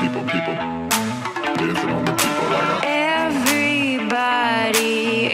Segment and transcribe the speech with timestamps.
[0.00, 0.54] people, people.
[0.54, 2.86] Dancing on the people like a.
[2.86, 4.14] Everybody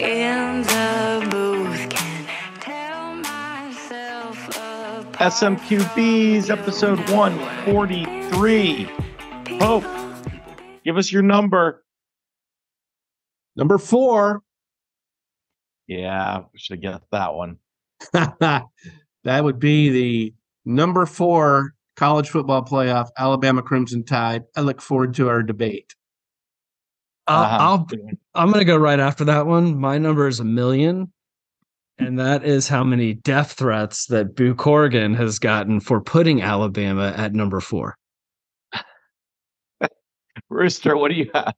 [0.01, 2.25] in the booth can
[2.61, 5.13] tell myself apart.
[5.19, 8.89] SMQBs episode 143.
[9.59, 9.85] Hope,
[10.83, 11.83] give us your number.
[13.55, 14.41] Number four.
[15.85, 17.59] Yeah, we should get that one.
[18.13, 18.63] that
[19.25, 20.33] would be the
[20.65, 24.43] number four college football playoff, Alabama Crimson Tide.
[24.55, 25.95] I look forward to our debate.
[27.27, 27.57] I'll, Uh-huh.
[27.59, 27.87] I'll
[28.35, 29.79] I'm gonna go right after that one.
[29.79, 31.11] My number is a million,
[31.97, 37.13] and that is how many death threats that Boo Corrigan has gotten for putting Alabama
[37.15, 37.97] at number four.
[40.49, 41.53] Rooster, what do you have?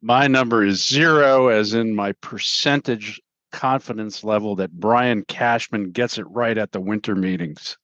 [0.00, 6.26] My number is zero, as in my percentage confidence level that Brian Cashman gets it
[6.28, 7.76] right at the winter meetings.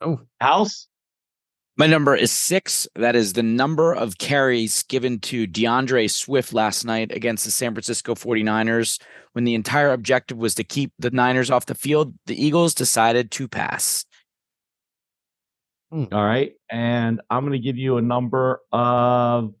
[0.00, 0.88] Oh, House?
[1.78, 2.88] My number is six.
[2.94, 7.74] That is the number of carries given to DeAndre Swift last night against the San
[7.74, 9.00] Francisco 49ers.
[9.32, 13.30] When the entire objective was to keep the Niners off the field, the Eagles decided
[13.32, 14.06] to pass.
[15.92, 16.52] All right.
[16.70, 19.52] And I'm going to give you a number of,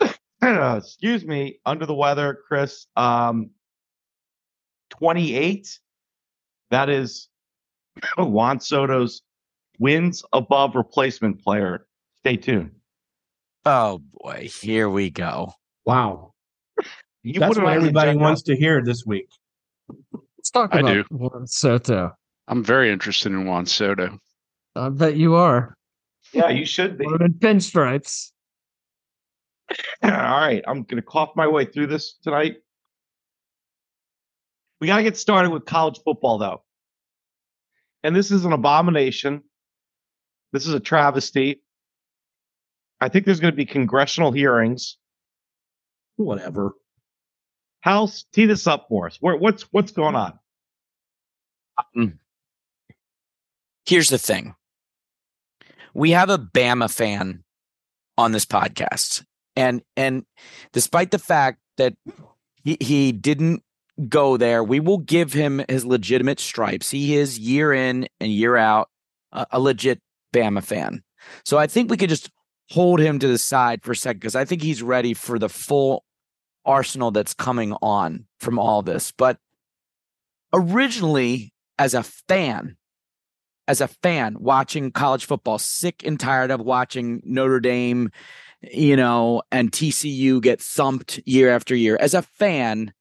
[0.42, 2.86] excuse me, under the weather, Chris.
[2.96, 3.50] Um,
[4.90, 5.78] 28.
[6.70, 7.28] That is
[8.18, 9.22] Juan Soto's
[9.78, 11.86] wins above replacement player.
[12.18, 12.72] Stay tuned.
[13.64, 15.52] Oh boy, here we go.
[15.84, 16.32] Wow.
[17.22, 18.22] You That's put what everybody agenda.
[18.24, 19.28] wants to hear this week.
[20.38, 21.04] let's talk I about do.
[21.10, 22.12] Juan Soto.
[22.48, 24.18] I'm very interested in Juan Soto.
[24.76, 25.74] I bet you are.
[26.32, 27.04] Yeah, you should be.
[27.04, 28.30] One in pinstripes.
[30.02, 32.56] All right, I'm going to cough my way through this tonight.
[34.80, 36.62] We got to get started with college football, though.
[38.04, 39.42] And this is an abomination.
[40.56, 41.60] This is a travesty.
[42.98, 44.96] I think there's going to be congressional hearings.
[46.16, 46.72] Whatever.
[47.82, 49.18] House, tee this up for us.
[49.20, 50.38] Where, what's what's going on?
[51.94, 52.18] Um,
[53.84, 54.54] here's the thing.
[55.92, 57.44] We have a Bama fan
[58.16, 59.26] on this podcast.
[59.56, 60.24] And and
[60.72, 61.92] despite the fact that
[62.64, 63.62] he, he didn't
[64.08, 66.90] go there, we will give him his legitimate stripes.
[66.90, 68.88] He is year in and year out
[69.32, 70.00] a, a legit
[70.36, 71.02] Bama fan.
[71.44, 72.30] So I think we could just
[72.70, 75.48] hold him to the side for a second because I think he's ready for the
[75.48, 76.04] full
[76.64, 79.12] arsenal that's coming on from all this.
[79.12, 79.38] But
[80.52, 82.76] originally, as a fan,
[83.68, 88.10] as a fan watching college football, sick and tired of watching Notre Dame,
[88.62, 91.96] you know, and TCU get thumped year after year.
[92.00, 92.92] As a fan,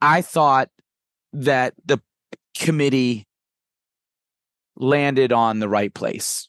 [0.00, 0.70] I thought
[1.32, 2.00] that the
[2.56, 3.26] committee
[4.76, 6.47] landed on the right place.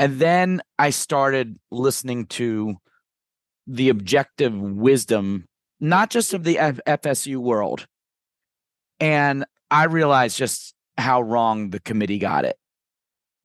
[0.00, 2.76] And then I started listening to
[3.66, 5.44] the objective wisdom,
[5.78, 7.86] not just of the F- FSU world.
[8.98, 12.56] And I realized just how wrong the committee got it.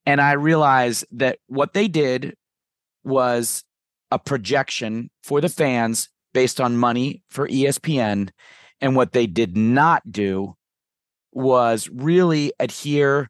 [0.05, 2.35] And I realized that what they did
[3.03, 3.65] was
[4.09, 8.29] a projection for the fans based on money for ESPN.
[8.79, 10.55] And what they did not do
[11.33, 13.29] was really adhere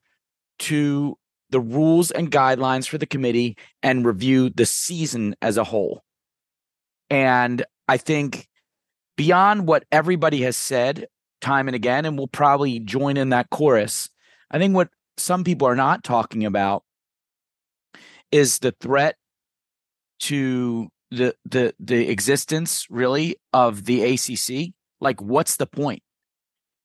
[0.59, 1.17] to
[1.49, 6.03] the rules and guidelines for the committee and review the season as a whole.
[7.09, 8.47] And I think
[9.15, 11.07] beyond what everybody has said
[11.41, 14.09] time and again, and we'll probably join in that chorus,
[14.51, 16.83] I think what some people are not talking about
[18.31, 19.15] is the threat
[20.19, 24.73] to the the the existence really of the ACC.
[24.99, 26.01] Like, what's the point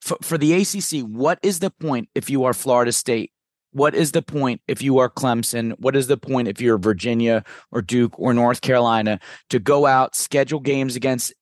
[0.01, 1.07] for for the ACC?
[1.07, 3.33] What is the point if you are Florida State?
[3.73, 5.73] What is the point if you are Clemson?
[5.79, 9.21] What is the point if you're Virginia or Duke or North Carolina
[9.51, 11.33] to go out, schedule games against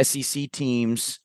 [0.00, 1.18] SEC teams?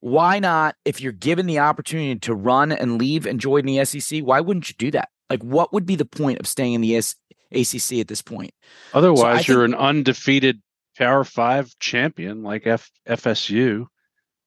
[0.00, 4.20] Why not, if you're given the opportunity to run and leave and join the SEC,
[4.20, 5.08] why wouldn't you do that?
[5.30, 7.16] Like, what would be the point of staying in the S-
[7.50, 8.52] ACC at this point?
[8.92, 10.60] Otherwise, So you're an undefeated
[10.98, 13.86] Power Five champion like F- FSU,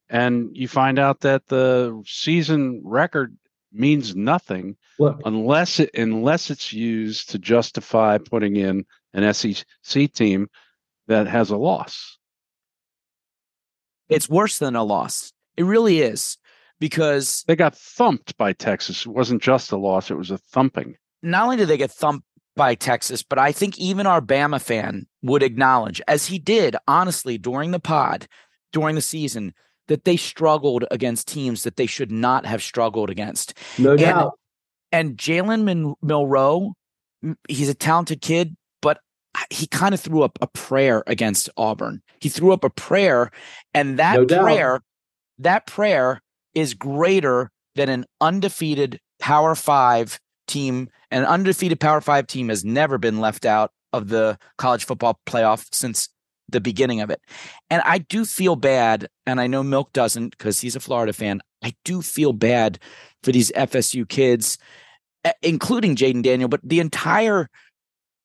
[0.09, 3.35] and you find out that the season record
[3.71, 10.47] means nothing Look, unless it unless it's used to justify putting in an SEC team
[11.07, 12.17] that has a loss.
[14.09, 15.33] It's worse than a loss.
[15.55, 16.37] It really is
[16.79, 19.05] because They got thumped by Texas.
[19.05, 20.95] It wasn't just a loss; it was a thumping.
[21.21, 22.25] not only did they get thumped
[22.55, 27.37] by Texas, but I think even our Bama fan would acknowledge, as he did honestly
[27.37, 28.27] during the pod,
[28.73, 29.53] during the season,
[29.89, 33.53] that they struggled against teams that they should not have struggled against.
[33.77, 34.39] no And- doubt.
[34.91, 36.73] And Jalen Min- Milroe
[37.49, 38.99] he's a talented kid, but
[39.49, 42.01] he kind of threw up a prayer against Auburn.
[42.21, 43.29] He threw up a prayer,
[43.73, 44.43] and that No doubt.
[44.43, 44.81] prayer,
[45.39, 46.21] that prayer
[46.53, 50.89] is greater than an undefeated Power Five team.
[51.11, 55.67] An undefeated Power Five team has never been left out of the college football playoff
[55.73, 56.07] since
[56.51, 57.21] the beginning of it.
[57.69, 61.41] And I do feel bad, and I know Milk doesn't because he's a Florida fan.
[61.63, 62.79] I do feel bad
[63.23, 64.57] for these FSU kids,
[65.25, 67.49] eh, including Jaden Daniel, but the entire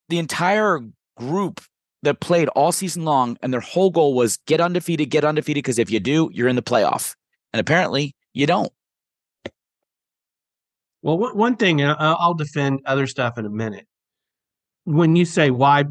[0.08, 0.80] the entire
[1.16, 1.60] group
[2.02, 5.78] that played all season long, and their whole goal was get undefeated, get undefeated, because
[5.78, 7.14] if you do, you're in the playoff.
[7.52, 8.72] And apparently, you don't.
[11.02, 13.86] Well, one thing, and I'll defend other stuff in a minute.
[14.84, 15.84] When you say why,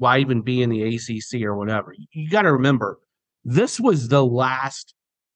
[0.00, 2.98] why even be in the ACC or whatever, you got to remember
[3.44, 4.94] this was the last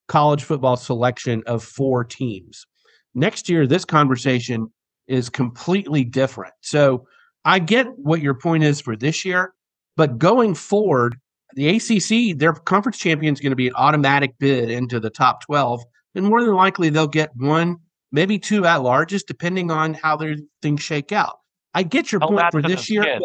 [0.09, 2.67] college football selection of four teams.
[3.15, 4.73] Next year, this conversation
[5.07, 6.55] is completely different.
[6.63, 7.07] So
[7.45, 9.53] I get what your point is for this year,
[9.97, 11.17] but going forward,
[11.55, 15.43] the ACC, their conference champion is going to be an automatic bid into the top
[15.45, 15.83] 12,
[16.15, 17.77] and more than likely they'll get one
[18.13, 21.41] maybe two at larges, depending on how their things shake out.
[21.75, 23.21] I get your point for this year.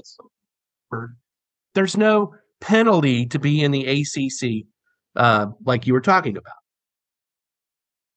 [0.92, 1.10] but
[1.76, 4.66] There's no penalty to be in the ACC,
[5.16, 6.54] uh, like you were talking about.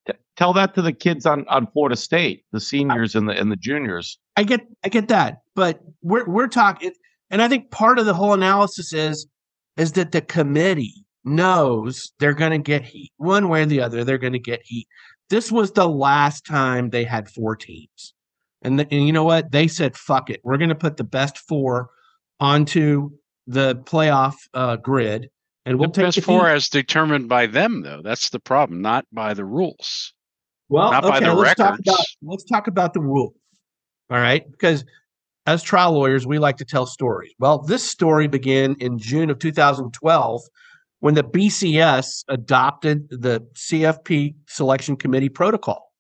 [0.07, 3.51] T- Tell that to the kids on, on Florida State, the seniors and the and
[3.51, 4.19] the juniors.
[4.37, 6.93] I get, I get that, but we're we're talking,
[7.31, 9.27] and I think part of the whole analysis is
[9.77, 14.05] is that the committee knows they're going to get heat one way or the other.
[14.05, 14.87] They're going to get heat.
[15.31, 18.15] This was the last time they had four teams,
[18.63, 19.53] and, the, and you know what?
[19.53, 21.91] They said, "Fuck it, we're going to put the best four
[22.41, 23.11] onto
[23.47, 25.31] the playoff uh, grid,
[25.65, 28.01] and we'll the take best the four heat." as determined by them, though.
[28.03, 30.13] That's the problem, not by the rules.
[30.69, 31.89] Well, not by the let's talk records.
[31.89, 33.35] about let's talk about the rules.
[34.11, 34.85] All right, because
[35.47, 37.33] as trial lawyers, we like to tell stories.
[37.39, 40.43] Well, this story began in June of 2012
[41.01, 45.93] when the BCS adopted the CFP selection committee protocol.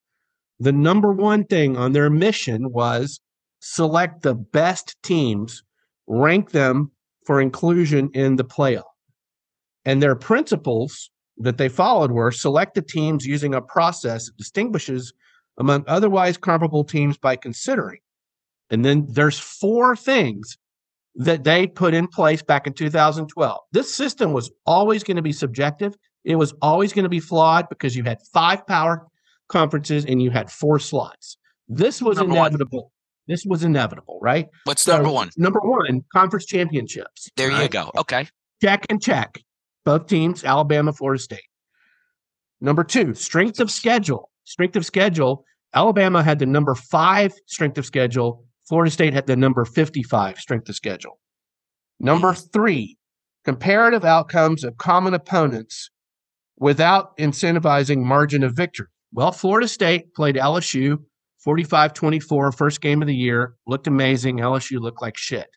[0.60, 3.20] The number one thing on their mission was
[3.58, 5.64] select the best teams,
[6.06, 6.92] rank them
[7.26, 8.82] for inclusion in the playoff.
[9.84, 15.12] And their principles that they followed were select the teams using a process that distinguishes
[15.58, 17.98] among otherwise comparable teams by considering.
[18.70, 20.56] And then there's four things
[21.14, 23.60] that they put in place back in 2012.
[23.72, 25.94] This system was always going to be subjective.
[26.24, 29.06] It was always going to be flawed because you had five power
[29.48, 31.36] conferences and you had four slots.
[31.68, 32.92] This was Number inevitable.
[33.28, 34.48] This was inevitable, right?
[34.64, 35.30] What's So, number one?
[35.36, 37.28] Number one, conference championships.
[37.36, 37.90] There you go.
[37.96, 38.26] Okay.
[38.62, 39.38] check and check.
[39.84, 41.44] Both teams, Alabama, Florida State.
[42.60, 44.30] Number two, strength of schedule.
[44.44, 45.44] Strength of schedule.
[45.74, 48.44] Alabama had the number five strength of schedule.
[48.68, 51.18] Florida State had the number 55 strength of schedule.
[51.98, 52.96] Number three,
[53.44, 55.90] comparative outcomes of common opponents
[56.58, 58.86] without incentivizing margin of victory.
[59.12, 60.98] Well, Florida State played LSU
[61.42, 63.54] 45 24, first game of the year.
[63.66, 64.38] Looked amazing.
[64.38, 65.48] LSU looked like shit.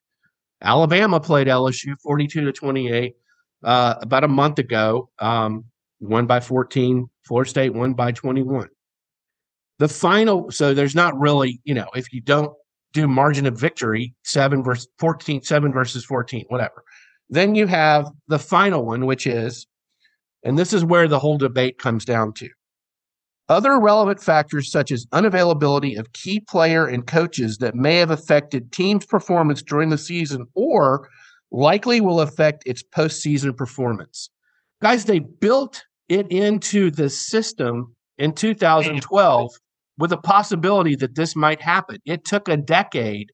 [0.62, 3.16] Alabama played LSU 42 to 28
[3.64, 5.66] uh, about a month ago, um,
[6.00, 7.08] won by 14.
[7.26, 8.68] Florida State won by 21.
[9.80, 12.54] The final, so there's not really, you know, if you don't
[12.94, 16.84] do margin of victory, seven versus 14, seven versus 14, whatever.
[17.30, 19.68] Then you have the final one, which is,
[20.44, 22.50] and this is where the whole debate comes down to.
[23.48, 28.72] Other relevant factors such as unavailability of key player and coaches that may have affected
[28.72, 31.10] team's performance during the season or
[31.52, 34.30] likely will affect its postseason performance.
[34.82, 39.52] Guys, they built it into the system in 2012
[39.98, 41.98] with a possibility that this might happen.
[42.06, 43.32] It took a decade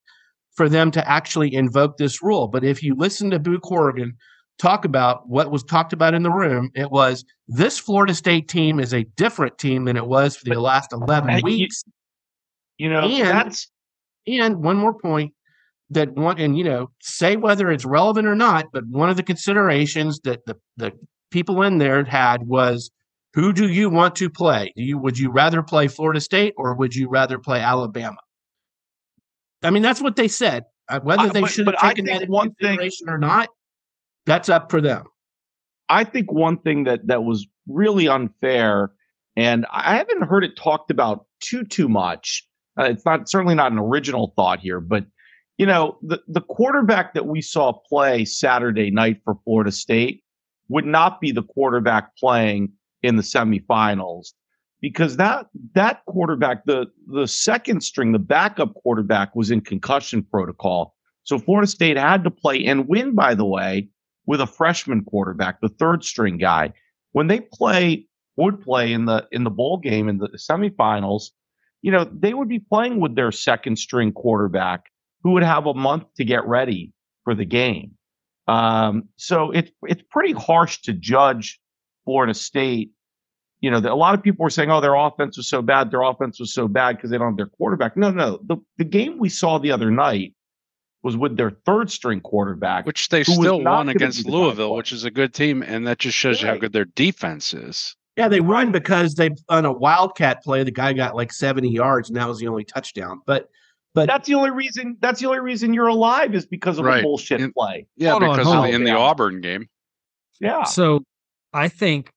[0.55, 2.47] for them to actually invoke this rule.
[2.47, 4.17] But if you listen to Boo Corrigan
[4.61, 8.79] talk about what was talked about in the room, it was this Florida State team
[8.79, 11.83] is a different team than it was for the last 11 Hey, you- weeks.
[12.77, 13.69] You know, And- that's
[14.27, 15.33] And one more point
[15.89, 19.23] that one, and you know, say whether it's relevant or not, but one of the
[19.23, 20.91] considerations that the, the
[21.31, 22.91] people in there had was
[23.33, 24.71] who do you want to play?
[24.75, 28.17] Do you would you rather play Florida State or would you rather play Alabama?
[29.63, 30.63] I mean, that's what they said.
[30.87, 33.49] Uh, Whether I- they but- should have taken that into one thing- consideration or not,
[34.25, 35.05] that's up for them.
[35.89, 38.91] I think one thing that that was really unfair,
[39.35, 42.47] and I haven't heard it talked about too too much.
[42.79, 45.05] Uh, it's not certainly not an original thought here, but
[45.57, 50.23] you know the the quarterback that we saw play Saturday night for Florida State
[50.69, 52.71] would not be the quarterback playing
[53.03, 54.27] in the semifinals.
[54.81, 60.95] because that that quarterback, the the second string, the backup quarterback, was in concussion protocol.
[61.23, 63.89] So Florida State had to play and win, by the way,
[64.25, 66.73] with a freshman quarterback, the third string guy.
[67.11, 71.31] When they play would play in the in the bowl game in the semifinals,
[71.81, 74.85] you know, they would be playing with their second string quarterback
[75.23, 77.91] who would have a month to get ready for the game.
[78.47, 81.59] Um, so it's it's pretty harsh to judge
[82.05, 82.91] Florida State.
[83.59, 85.91] You know, a lot of people were saying, "Oh, their offense was so bad.
[85.91, 88.39] Their offense was so bad because they don't have their quarterback." No, no.
[88.45, 90.33] The the game we saw the other night
[91.03, 94.77] was with their third string quarterback, which they still won against Louisville, one.
[94.77, 97.95] which is a good team, and that just shows you how good their defense is.
[98.17, 102.09] Yeah, they won because they on a wildcat play, the guy got like 70 yards,
[102.09, 103.21] and that was the only touchdown.
[103.25, 103.47] But
[103.93, 104.97] but That's the only reason.
[105.01, 107.03] That's the only reason you're alive is because of a Right.
[107.03, 107.87] bullshit And- play.
[107.97, 108.67] Yeah, Hold because hold of on.
[108.69, 109.67] the, in the Auburn game.
[110.39, 110.63] Yeah.
[110.63, 111.03] So
[111.53, 112.09] I think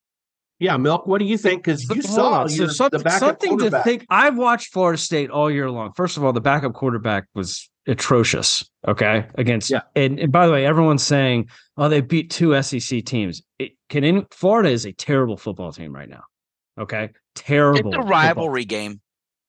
[0.65, 1.63] yeah, Milk, what do you think?
[1.65, 2.49] Because you saw on.
[2.49, 4.07] so your- some- the backup something to think.
[4.09, 5.93] I've watched Florida State all year long.
[5.95, 8.69] First of all, the backup quarterback was atrocious.
[8.89, 9.83] Okay, against Yeah.
[9.95, 14.05] and, and by the way, everyone's saying, "Oh, they beat two SEC teams." It, can
[14.05, 16.23] any, Florida is a terrible football team right now.
[16.81, 17.79] Okay, terrible.
[17.79, 18.09] It's a football.
[18.11, 19.01] rivalry game.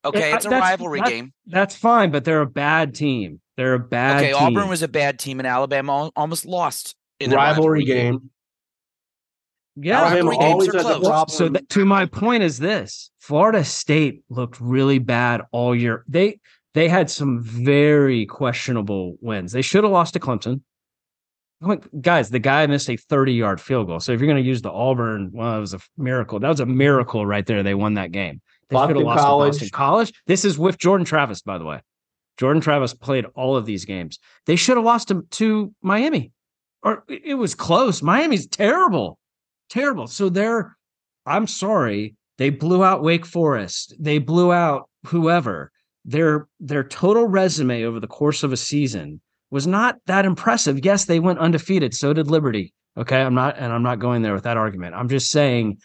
[0.03, 1.33] Okay, Yeah, uh, it's a rivalry that- game.
[1.47, 3.39] That's fine, but they're a bad team.
[3.57, 4.17] They're a bad.
[4.17, 4.57] Okay, team.
[4.57, 8.29] Auburn was a bad team, and Alabama almost lost in a rivalry game.
[9.75, 11.07] Yeah, Alabama rivalry games always are close.
[11.07, 11.35] problem.
[11.35, 16.03] So that, to my point is this: Florida State looked really bad all year.
[16.07, 16.39] They
[16.73, 19.51] they had some very questionable wins.
[19.51, 20.61] They should have lost to Clemson.
[21.61, 23.99] I mean, guys, the guy missed a 30 yard field goal.
[23.99, 26.39] So if you're going to use the Auburn, well, it was a miracle.
[26.39, 27.63] That was a miracle right there.
[27.63, 28.41] They won that game.
[28.69, 29.53] They should have lost College.
[29.53, 30.13] to Boston College.
[30.27, 31.81] This is with Jordan Travis, by the way.
[32.37, 34.19] Jordan Travis played all of these games.
[34.45, 36.33] They should have lost to, to Miami,
[36.83, 38.01] or it it was close.
[38.01, 39.17] Miami's terrible,
[39.69, 40.07] terrible.
[40.07, 40.75] So they're,
[41.25, 43.95] I'm sorry, they blew out Wake Forest.
[43.99, 45.71] They blew out whoever.
[46.03, 50.85] Their their total resume over the course of a season was not that impressive.
[50.85, 51.95] Yes, they went undefeated.
[51.95, 52.73] So did Liberty.
[52.97, 54.95] Okay, I'm not, and I'm not going there with that argument.
[54.95, 55.79] I'm just saying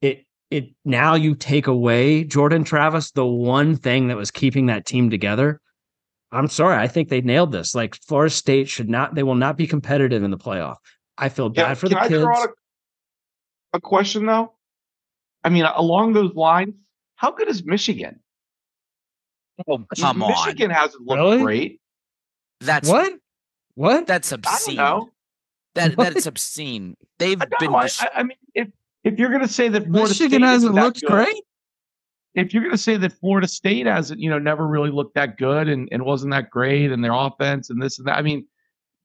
[0.00, 0.24] it.
[0.50, 5.10] It now you take away Jordan Travis, the one thing that was keeping that team
[5.10, 5.60] together.
[6.30, 6.76] I'm sorry.
[6.76, 7.74] I think they nailed this.
[7.74, 10.76] Like Florida State should not, they will not be competitive in the playoff.
[11.18, 12.26] I feel bad Can- for the kids.
[13.72, 14.52] Throw out a, a question though?
[15.44, 16.74] I mean, along those lines,
[17.16, 18.20] how good is Michigan?
[19.68, 20.30] Oh, come on.
[20.30, 21.42] Michigan hasn't looked Really?
[21.42, 21.80] great.
[22.60, 23.12] That's what?
[23.74, 24.06] What?
[24.06, 24.76] That's I don't obscene.
[24.76, 25.10] know.
[25.74, 26.14] That What?
[26.14, 26.96] that's obscene.
[27.18, 28.68] They've I, been I, I- I mean, if
[29.04, 31.42] if you're going to say that Florida Michigan State hasn't looked good, great.
[32.34, 35.36] if you're going to say that Florida State hasn't, you know, never really looked that
[35.38, 38.46] good and, and wasn't that great and their offense and this and that, I mean,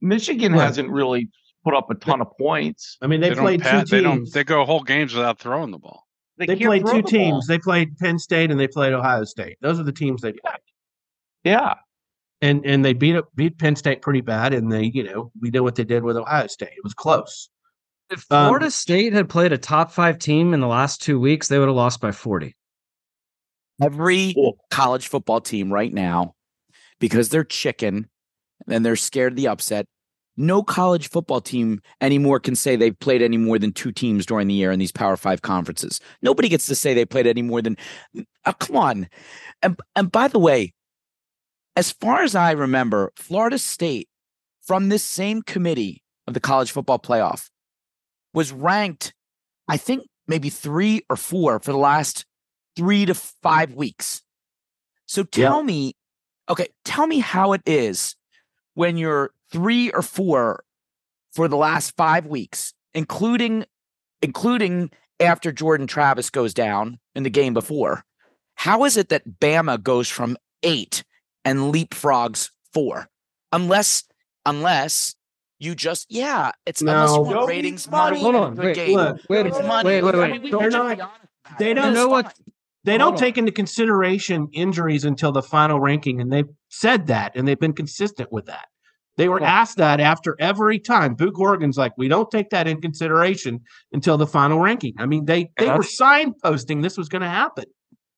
[0.02, 0.64] Michigan Right.
[0.66, 1.30] hasn't really
[1.68, 2.98] put up a ton of points.
[3.02, 4.32] I mean, they, They, played don't pat, two they don't teams.
[4.32, 6.04] they go whole games without throwing the ball.
[6.38, 7.32] They, can't played two the teams.
[7.32, 7.42] ball.
[7.48, 9.58] They played Penn State and they played Ohio State.
[9.62, 10.60] Those are the teams they played.
[11.44, 11.74] Yeah.
[12.42, 14.54] And and they beat up beat Penn State pretty bad.
[14.54, 16.70] And they, you know, we know what they did with Ohio State.
[16.78, 17.50] It was close.
[18.12, 21.48] If Um, Florida State had played a top five team in the last two weeks,
[21.48, 22.56] they would have lost by 40.
[23.82, 24.58] every Cool.
[24.72, 26.36] college football team right now
[27.00, 28.08] because they're chicken
[28.68, 29.86] and they're scared of the upset.
[30.38, 34.48] No college football team anymore can say they've played any more than two teams during
[34.48, 36.00] the year in these Power Five conferences.
[36.22, 37.76] Nobody gets to say they played any more than.
[38.46, 39.10] Oh, come on,
[39.62, 40.74] and and by the way,
[41.76, 44.08] as far as I remember, Florida State
[44.62, 47.50] from this same committee of the college football playoff
[48.34, 49.14] was ranked,
[49.68, 52.26] I think maybe three or four for the last
[52.76, 54.22] three to five weeks.
[55.08, 55.96] So tell me,
[56.50, 58.16] okay, tell me how it is
[58.74, 60.64] when you're three or four
[61.34, 63.66] for the last five weeks, including
[64.22, 64.90] including
[65.20, 68.04] after Jordan Travis goes down in the game before.
[68.56, 71.04] How is it that Bama goes from eight
[71.46, 73.08] and leapfrogs four?
[73.52, 74.04] Unless
[74.46, 75.16] unless
[75.60, 77.22] you just yeah, it's unless you No.
[77.22, 78.96] want Don't ratings, money, Hold on, wait, game.
[78.96, 79.68] look, Wait It's minute.
[79.68, 79.88] money.
[79.90, 80.42] Wait, wait, I wait.
[80.42, 82.34] mean, They're not- be honest about they don't- know what?
[82.84, 87.46] They don't take into consideration injuries until the final ranking, and they've said that, and
[87.48, 88.68] they've been consistent with that.
[89.18, 91.16] They were asked that after every time.
[91.16, 94.94] Boo Corrigan's like, we don't take that in consideration until the final ranking.
[95.00, 97.66] I mean, they they were signposting this was going to happen.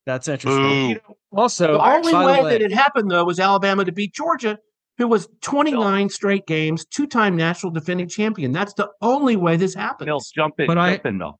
[0.05, 0.61] That's interesting.
[0.61, 0.87] Boo.
[0.89, 3.91] You know, Also, The only way, the way, that it happened though was Alabama to
[3.93, 4.57] beat Georgia,
[4.97, 8.51] who was 29 straight games, two-time national defending champion.
[8.51, 10.07] That's the only way this happens.
[10.07, 10.67] Mill, jump in.
[10.67, 11.39] But I- in, Mill.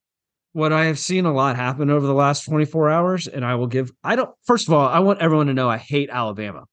[0.53, 3.67] what I have seen a lot happen over the last 24 hours, and I will
[3.67, 6.63] give, I don't, first of all, I want everyone to know I hate Alabama.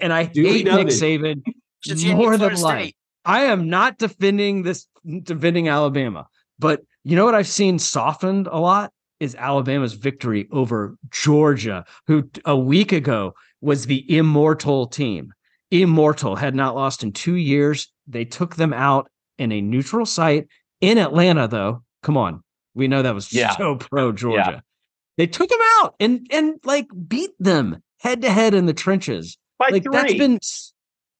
[0.00, 0.86] And I Duly hate Nick.
[0.88, 1.42] Saban
[1.84, 2.92] Hate more than life.
[3.24, 4.86] I am not defending this,
[5.22, 6.26] defending Alabama.
[6.58, 12.28] But you know what I've seen softened a lot is Alabama's victory over Georgia, who
[12.44, 15.32] a week ago was the immortal team.
[15.70, 17.90] Immortal had not lost in two years.
[18.06, 19.08] They took them out
[19.38, 20.48] in a neutral site
[20.80, 21.82] in Atlanta, though.
[22.02, 22.42] Come on.
[22.74, 23.56] We know that was Yeah.
[23.56, 24.62] so pro Georgia.
[25.18, 29.38] They took them out and and like beat them head to head in the trenches.
[29.58, 29.92] By like three.
[29.92, 30.38] that's been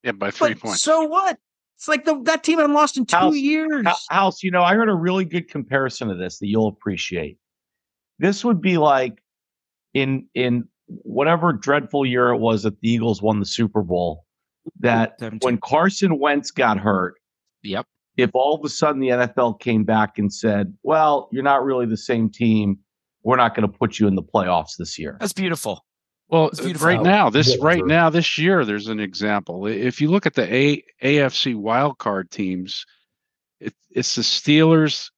[0.02, 0.82] Yeah, by three but points.
[0.82, 1.38] so what?
[1.76, 3.86] It's like the, that team hadn't lost in two House- years.
[4.10, 7.38] House, you know, I heard a really good comparison of this that you'll appreciate.
[8.18, 9.22] This would be like
[9.94, 14.24] in in whatever dreadful year it was that the Eagles won the Super Bowl.
[14.80, 15.40] That 17.
[15.46, 17.14] when Carson Wentz got hurt,
[17.64, 17.86] Yep.
[18.16, 21.86] if all of a sudden the NFL came back and said, "Well, you're not really
[21.86, 22.78] the same team.
[23.24, 25.84] We're not going to put you in the playoffs this year." That's beautiful.
[26.32, 29.66] Well, right now, this right now, this year, there's an example.
[29.66, 32.86] If you look at the A, AFC wildcard teams,
[33.60, 35.10] it, it's the Steelers,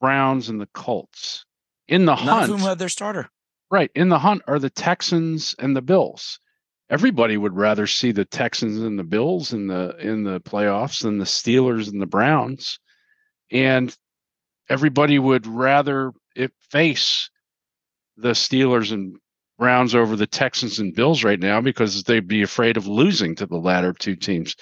[0.00, 1.44] Browns, and the Colts.
[1.88, 3.28] In the None of hunt, whom had their starter.
[3.70, 6.40] right in the hunt are the Texans and the Bills.
[6.88, 11.18] Everybody would rather see the Texans and the Bills in the in the playoffs than
[11.18, 12.78] the Steelers and the Browns,
[13.50, 13.94] and
[14.70, 17.28] everybody would rather it face
[18.16, 19.18] the Steelers and
[19.60, 23.46] Browns over the Texans and Bills right now because they'd be afraid of losing to
[23.46, 24.56] the latter two teams.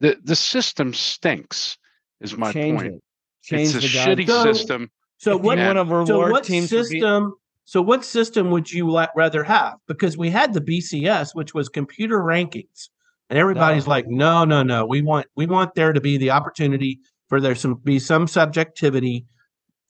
[0.00, 1.76] The the system stinks,
[2.22, 2.94] is my Change point.
[2.94, 3.02] it.
[3.44, 4.26] Change It's a the shitty.
[4.26, 4.90] So- system.
[5.18, 5.58] So what?
[5.58, 7.34] you want to So reward what teams for being- system?
[7.66, 9.74] So what system would you la- rather have?
[9.86, 12.88] Because we had the BCS, which was computer rankings,
[13.28, 13.90] and everybody's No.
[13.90, 14.86] like, no, no, no.
[14.86, 19.26] We want we want there to be the opportunity for there some be some subjectivity,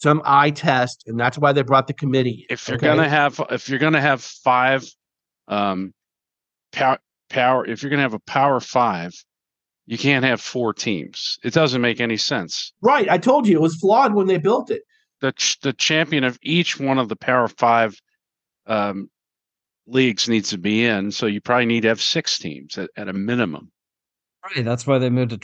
[0.01, 2.47] some eye test, and that's why they brought the committee.
[2.49, 2.87] if you're okay?
[2.87, 4.85] gonna have if you're gonna have five
[5.49, 5.93] um
[6.73, 9.13] power power if you're gonna have a power five
[9.87, 13.61] you can't have four teams it doesn't make any sense right, I told you it
[13.61, 14.83] was flawed when they built it.
[15.21, 18.01] the ch- the champion of each one of the power five
[18.67, 19.11] um
[19.87, 23.09] leagues needs to be in so you probably need to have six teams at, at
[23.09, 23.71] a minimum
[24.45, 25.39] Right, that's why they moved to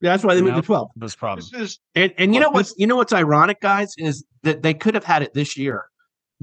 [0.00, 0.12] 12.
[0.12, 0.60] That's why they moved No.
[0.60, 0.90] to twelve.
[0.96, 1.46] This problem.
[1.52, 4.62] This is And and you Look, know what's you know what's ironic, guys, is that
[4.62, 5.86] they could have had it this year,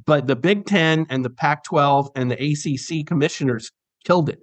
[0.06, 3.72] but the Big Ten and the Pac-12 and the ACC commissioners
[4.04, 4.40] killed it.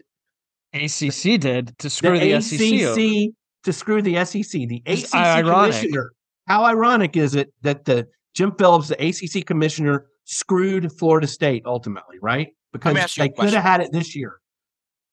[0.73, 2.85] ACC did to screw the, the, ACC SEC.
[2.87, 3.33] over.
[3.65, 4.69] to screw the SEC.
[4.69, 5.73] The It's ACC ironic.
[5.75, 6.13] commissioner.
[6.47, 12.17] How ironic is it that the Jim Phillips, the ACC commissioner, screwed Florida State ultimately,
[12.23, 12.49] right?
[12.73, 14.37] Because ask you a they could have had it this year.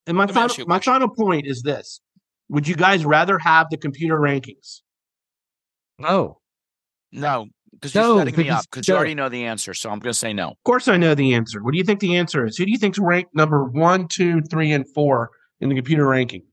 [0.05, 0.93] And my Let final, ask you a my question.
[0.93, 1.99] final point is this:
[2.49, 4.81] Would you guys rather have the computer rankings?
[5.99, 6.39] No.
[7.11, 9.73] No, because you're setting me up because you already know the answer.
[9.73, 10.49] So I'm going to say no.
[10.49, 11.63] Of course, I know the answer.
[11.63, 12.57] What do you think the answer is?
[12.57, 15.31] Who do you think's ranked number one, two, three, and four
[15.61, 16.43] in the computer ranking?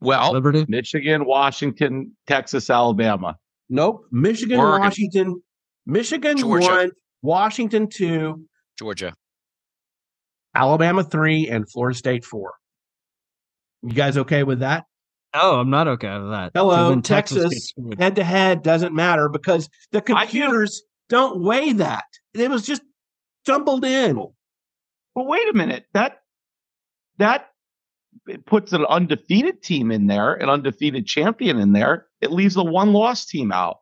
[0.00, 0.66] Well, Liberty.
[0.68, 3.36] Michigan, Washington, Texas, Alabama.
[3.68, 4.06] Nope.
[4.12, 4.80] Michigan, Oregon.
[4.82, 5.42] Washington,
[5.84, 6.66] Michigan Georgia.
[6.66, 6.90] one,
[7.22, 8.46] Washington two,
[8.78, 9.14] Georgia.
[10.54, 12.54] Alabama three, and Florida State four.
[13.86, 14.84] You guys okay with that?
[15.34, 16.52] No, I'm not okay with that.
[16.54, 17.72] Hello, then Texas.
[17.76, 18.00] gets.
[18.00, 22.04] Head to head doesn't matter because the computers don't weigh that.
[22.34, 22.82] It was just
[23.44, 24.16] jumbled in.
[25.14, 25.84] But wait a minute.
[25.94, 26.18] That
[27.18, 27.50] that
[28.46, 32.06] puts an undefeated team in there, an undefeated champion in there.
[32.20, 33.76] It leaves the one loss team out.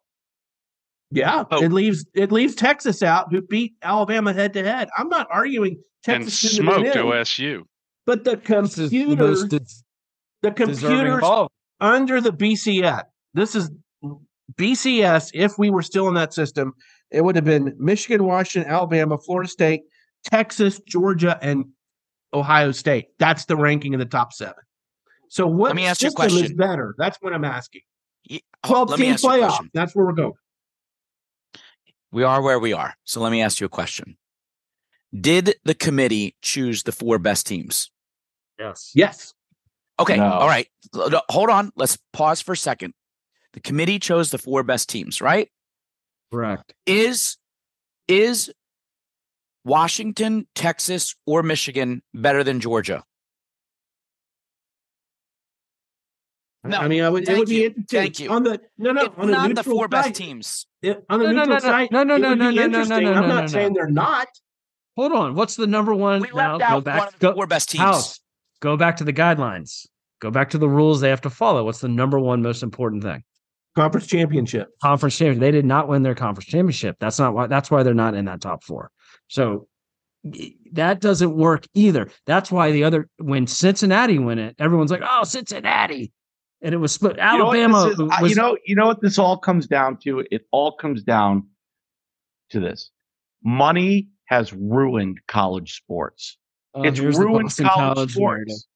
[1.10, 1.62] Yeah, Oh.
[1.62, 4.88] it leaves it leaves Texas out, who beat Alabama head to head.
[4.98, 7.62] I'm not arguing Texas shouldn't smoked in, OSU
[8.06, 9.60] but the This is the most de-
[10.44, 11.22] the computers
[11.80, 13.02] under the BCS.
[13.35, 13.70] This is
[14.54, 15.30] BCS.
[15.35, 16.74] If we were still in that system,
[17.11, 19.83] it would have been Michigan, Washington, Alabama, Florida State,
[20.24, 21.66] Texas, Georgia, and
[22.33, 23.07] Ohio State.
[23.18, 24.54] That's the ranking of the top seven.
[25.28, 26.94] So what Let me ask you a system is better?
[26.98, 27.83] That's what I'm asking.
[28.64, 29.68] Twelve let team ask you a playoff.
[29.74, 30.33] That's where we're going.
[32.12, 32.94] We are where we are.
[33.04, 34.16] So let me ask you a question.
[35.20, 37.90] Did the committee choose the four best teams?
[38.59, 38.92] Yes.
[38.94, 39.33] Yes.
[40.00, 40.16] Okay.
[40.16, 40.24] No.
[40.24, 40.66] All right.
[41.28, 41.70] Hold on.
[41.76, 42.94] Let's pause for a second.
[43.52, 45.48] The committee chose the four best teams, right?
[46.33, 46.74] Correct.
[46.87, 47.37] Is
[48.09, 48.52] is
[49.64, 53.04] Washington, Texas, or Michigan better than Georgia?
[56.64, 56.78] No.
[56.78, 57.66] I mean, I would, it Thank would be you.
[57.66, 57.98] interesting.
[58.00, 58.30] Thank you.
[58.30, 60.66] On the no, no, It's on not the neutral four best teams.
[60.83, 61.59] it- on a No, no, neutral no, no.
[61.59, 63.74] site, No, no, no, no, no, no, no, no, I'm not no, saying no.
[63.74, 64.28] they're not.
[64.96, 65.35] Hold on.
[65.35, 66.22] What's the number one?
[66.22, 66.98] We now, left go out back.
[67.00, 67.83] one of the go, four best teams.
[67.83, 68.20] House.
[68.64, 69.87] Go back to the guidelines.
[70.22, 71.64] Go back to the rules they have to follow.
[71.64, 73.22] What's the number one most important thing?
[73.77, 74.68] Conference championship.
[74.83, 75.40] Conference championship.
[75.40, 76.96] They did not win their conference championship.
[76.98, 77.46] That's not why.
[77.46, 78.90] That's why they're not in that top four.
[79.29, 79.68] So
[80.72, 82.09] that doesn't work either.
[82.24, 86.11] That's why the other when Cincinnati win it, everyone's like, "Oh, Cincinnati,"
[86.62, 87.16] and it was split.
[87.16, 87.98] You know Alabama is?
[87.98, 90.24] Was you know, you know what this all comes down to?
[90.31, 91.48] It all comes down
[92.48, 92.90] to this.
[93.44, 96.38] Money has ruined college sports.
[96.74, 98.10] Oh, it's ruined Boston college, narrative.
[98.10, 98.66] sports.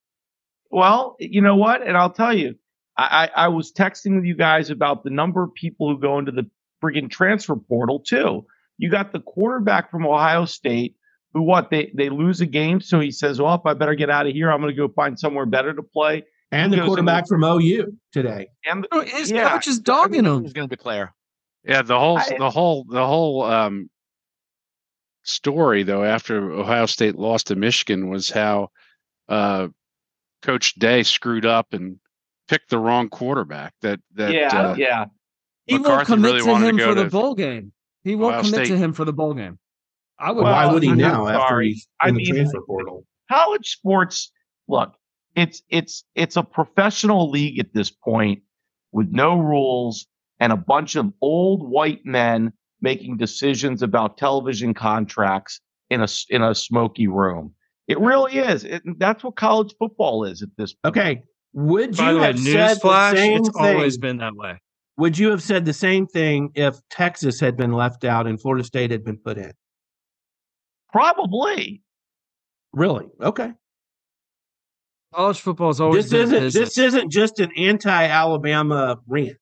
[0.70, 1.86] Well, you know what?
[1.86, 2.54] And I'll tell you,
[2.96, 6.18] I, I, I was texting with you guys about the number of people who go
[6.18, 6.48] into the
[6.82, 8.46] friggin' transfer portal too.
[8.76, 10.94] You got the quarterback from Ohio State
[11.34, 14.08] who what they they lose a game, so he says, "Well, if I better get
[14.10, 16.84] out of here, I'm going to go find somewhere better to play." And the Goes
[16.84, 18.48] into- quarterback from OU today.
[18.64, 19.50] And Oh, His Yeah.
[19.50, 20.44] coach is dogging him.
[20.44, 21.14] He's going to declare?
[21.64, 23.90] Yeah, the whole I- the whole the whole um
[25.28, 28.70] story though after Ohio State lost to Michigan was how
[29.28, 29.68] uh
[30.42, 31.98] Coach Day screwed up and
[32.48, 33.74] picked the wrong quarterback.
[33.82, 35.04] That that yeah, uh, yeah.
[35.66, 37.72] He won't McCarthy commit really to wanted to him go for the bowl game.
[38.04, 39.58] He won't Ohio commit to him for the bowl game.
[40.18, 40.42] I would.
[40.44, 41.68] Well, Why would he I'm now after sorry.
[41.70, 43.04] he's I the mean- transfer portal?
[43.30, 44.32] college sports
[44.68, 44.94] look
[45.36, 48.42] it's it's it's a professional league at this point
[48.90, 50.06] with no rules
[50.40, 55.60] and a bunch of old white men making decisions about television contracts
[55.90, 57.52] in a s- in a smoky room
[57.86, 61.22] it really is it, that's what college football is at this point Okay.
[61.54, 63.76] Would By you the way, have said the newsflash, same it's thing?
[63.76, 64.60] always been that way.
[64.98, 68.62] Would you have said the same thing if Texas had been left out and Florida
[68.64, 69.52] State had been put in?
[70.92, 71.82] probably
[72.74, 73.06] Really?
[73.22, 73.52] Okay.
[75.14, 76.74] College football has always This been isn't business.
[76.76, 79.38] this isn't just an anti-Alabama rant.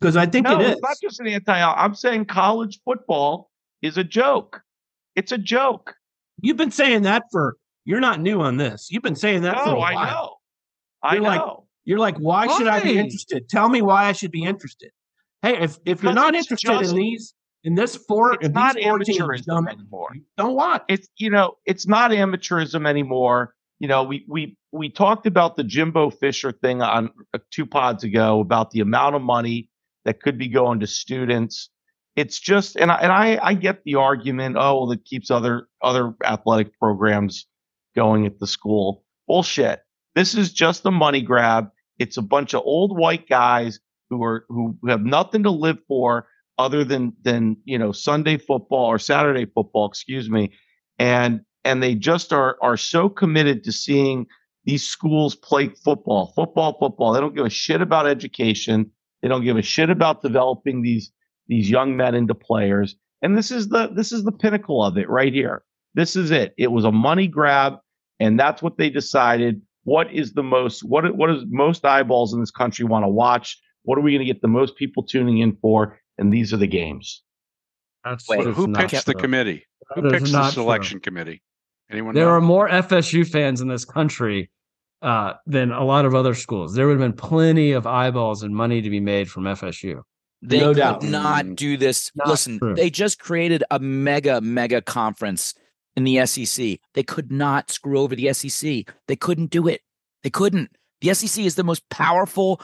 [0.00, 0.72] Because I think no it is.
[0.72, 3.50] it's not just an anti i'm saying college football
[3.82, 4.62] is a joke
[5.14, 5.94] it's a joke
[6.42, 8.88] You've been saying that for you're not new on this.
[8.90, 9.96] You've been saying that for a while.
[9.96, 10.36] i know
[11.02, 13.48] i You're like, know You're like, why should I be interested?
[13.48, 14.90] Tell me why I should be interested.
[15.42, 18.76] Hey, if, if you're not interested just- in these in this four it's in not
[18.76, 20.82] amateurism anymore don't watch.
[20.88, 25.64] it's you know it's not amateurism anymore you know we we we talked about the
[25.64, 29.68] jimbo fisher thing on uh, two pods ago about the amount of money
[30.06, 31.68] that could be going to students.
[32.14, 35.68] It's just and i and i, I get the argument oh well, that keeps other
[35.82, 37.46] other athletic programs
[37.94, 39.04] going at the school.
[39.28, 39.80] Bullshit.
[40.14, 41.68] This is just a money grab.
[41.98, 46.26] It's a bunch of old white guys who are who have nothing to live for
[46.56, 50.52] other than than you know Sunday football or Saturday football, excuse me,
[50.98, 54.26] and and they just are are so committed to seeing
[54.64, 57.12] these schools play football, football, football.
[57.12, 58.90] They don't give a shit about education.
[59.26, 61.10] They don't give a shit about developing these
[61.48, 62.94] these young men into players.
[63.22, 65.64] And this is the this is the pinnacle of it right here.
[65.94, 66.54] This is it.
[66.56, 67.74] It was a money grab,
[68.20, 69.60] and that's what they decided.
[69.82, 73.60] What is the most what what is most eyeballs in this country want to watch?
[73.82, 75.98] What are we going to get the most people tuning in for?
[76.18, 77.24] And these are the games.
[78.04, 79.22] That's Wait, that is who not picks the true.
[79.22, 79.66] committee?
[79.96, 80.62] Who That is picks the not true.
[80.62, 81.42] selection committee?
[81.90, 82.30] Anyone There know?
[82.30, 84.52] are more FSU fans in this country
[85.02, 86.74] uh, than a lot of other schools.
[86.74, 90.02] There would have been plenty of eyeballs and money to be made from FSU.
[90.42, 91.02] They No could doubt.
[91.02, 92.10] not do this.
[92.14, 92.74] Not Listen, true.
[92.74, 95.54] they just created a mega, mega conference
[95.96, 96.78] in the SEC.
[96.94, 98.86] They could not screw over the SEC.
[99.08, 99.80] They couldn't do it.
[100.22, 100.70] They couldn't.
[101.00, 102.60] The SEC is the most powerful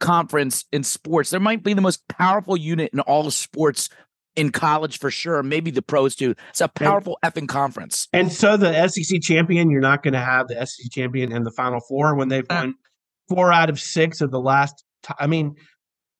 [0.00, 1.30] conference in sports.
[1.30, 3.88] There might be the most powerful unit in all of sports
[4.36, 5.42] in college for sure.
[5.42, 6.34] Maybe the pros too.
[6.50, 8.08] It's a powerful effing conference.
[8.12, 11.50] And so the SEC champion, you're not going to have the SEC champion in the
[11.50, 12.54] Final Four when they've uh.
[12.54, 12.74] won
[13.28, 14.84] four out of six of the last.
[15.02, 15.56] T- I mean,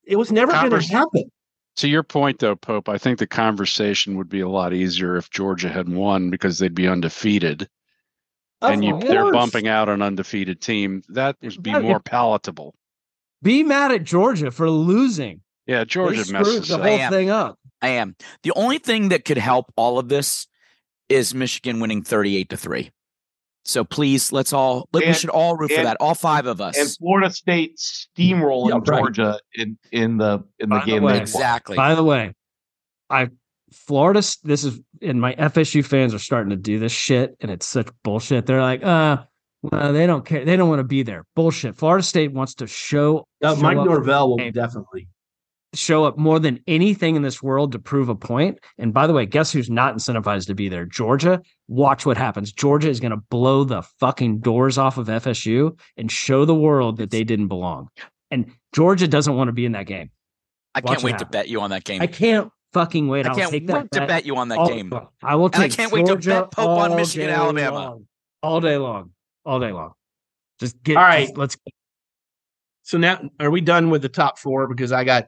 [0.04, 1.30] it was never going to happen.
[1.76, 5.30] To your point, though, Pope, I think the conversation would be a lot easier if
[5.30, 7.68] Georgia had won because they'd be undefeated,
[8.62, 11.02] Of and you, they're bumping out an undefeated team.
[11.10, 12.74] That would be more palatable.
[13.42, 15.42] Be mad at Georgia for losing.
[15.66, 16.82] Yeah, Georgia screwed messes the up.
[16.82, 17.58] Whole thing up.
[17.82, 18.16] I am.
[18.42, 20.46] The only thing that could help all of this
[21.08, 22.90] is Michigan winning 38 to 3.
[23.64, 25.96] So please, let's all let, we should all root for that.
[25.98, 26.78] All five of us.
[26.78, 29.00] And Florida State steamrolling Yeah, right.
[29.00, 31.02] Georgia in in the in the By the game.
[31.02, 31.76] way, they exactly.
[31.76, 32.32] By the way,
[33.10, 33.28] I
[33.72, 34.20] Florida.
[34.44, 37.88] This is and my FSU fans are starting to do this shit, and it's such
[38.04, 38.46] bullshit.
[38.46, 39.24] They're like, uh,
[39.62, 40.44] well, they don't care.
[40.44, 41.24] They don't want to be there.
[41.34, 41.74] Bullshit.
[41.74, 44.52] Florida State wants to show Uh, show Mike up- Norvell will Hey.
[44.52, 45.08] definitely.
[45.74, 48.58] Show up more than anything in this world to prove a point.
[48.78, 50.86] And by the way, guess who's not incentivized to be there?
[50.86, 51.42] Georgia.
[51.68, 52.52] Watch what happens.
[52.52, 56.96] Georgia is going to blow the fucking doors off of FSU and show the world
[56.98, 57.88] that they didn't belong.
[58.30, 60.10] And Georgia doesn't want to be in that game.
[60.74, 62.00] I watch can't it wait to bet you on that game.
[62.02, 63.26] I can't fucking wait.
[63.26, 63.42] I will take.
[63.44, 64.92] I'll can't take wait that to bet bet you on that all- game.
[65.22, 65.62] I will take.
[65.64, 67.76] And I can't wait to Georgia bet Pope on all Michigan, day Alabama.
[67.76, 68.06] long.
[68.42, 69.10] all day long,
[69.44, 69.92] all day long.
[70.60, 71.26] Just get All right.
[71.26, 71.56] just- let's
[72.82, 74.68] So now, are we done with the top four?
[74.68, 75.26] Because I got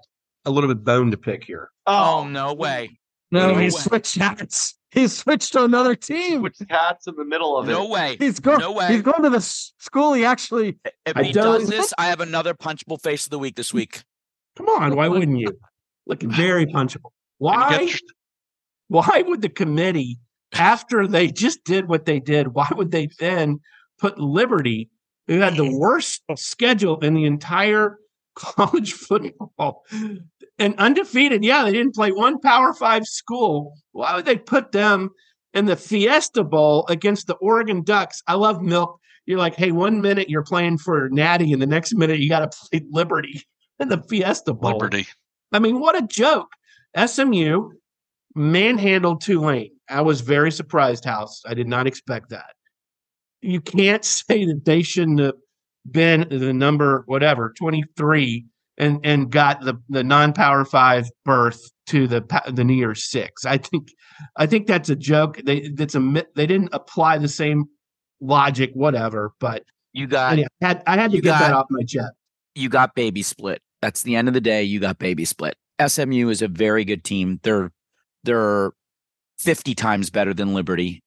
[0.48, 1.70] a little bit bone to pick here.
[1.86, 2.98] oh, no way.
[3.30, 3.48] no.
[3.52, 3.70] No He way.
[3.70, 4.74] switched hats.
[4.90, 6.40] He switched to another team.
[6.42, 7.72] Which hats in the middle of it.
[7.72, 8.16] No way.
[8.18, 8.58] He's going.
[8.60, 8.88] No way.
[8.88, 10.14] He's going to the school.
[10.14, 10.78] He actually.
[11.04, 14.02] If he does this, I have another punchable face of the week this week.
[14.56, 15.58] Come on, why wouldn't you?
[16.06, 17.10] Looking very punchable.
[17.36, 17.74] Why?
[17.74, 18.02] And you get-
[18.88, 20.18] why would the committee,
[20.54, 23.60] after they just did what they did, why would they then
[23.98, 24.88] put Liberty,
[25.26, 27.98] who had the worst schedule in the entire
[28.34, 29.84] college football
[30.58, 31.44] and undefeated?
[31.44, 33.74] Yeah, they didn't play one Power Five school.
[33.92, 35.10] Why would they put them
[35.54, 38.22] in the Fiesta Bowl against the Oregon Ducks?
[38.26, 38.98] I love Milk.
[39.26, 42.50] You're like, hey, one minute you're playing for Natty, and the next minute you got
[42.50, 43.42] to play Liberty
[43.80, 44.72] in the Fiesta Bowl.
[44.72, 45.06] Liberty.
[45.52, 46.48] I mean, what a joke.
[47.06, 47.70] SMU
[48.34, 49.70] manhandled Tulane.
[49.88, 51.42] I was very surprised, House.
[51.46, 52.54] I did not expect that.
[53.40, 55.34] You can't say that they shouldn't have
[55.90, 58.46] been the number whatever 23
[58.78, 63.44] and and got the the non-power 5 berth to the the New Year's 6.
[63.44, 63.88] I think
[64.36, 65.40] I think that's a joke.
[65.44, 67.64] They that's a they didn't apply the same
[68.20, 69.62] logic whatever, but
[69.92, 72.12] You got anyway, I had I had to get that off my chest.
[72.54, 73.60] you got baby split.
[73.82, 74.62] That's the end of the day.
[74.64, 75.56] You got baby split.
[75.86, 77.38] SMU is a very good team.
[77.44, 77.70] They're
[78.24, 78.72] they're
[79.38, 81.00] 50 times better than Liberty.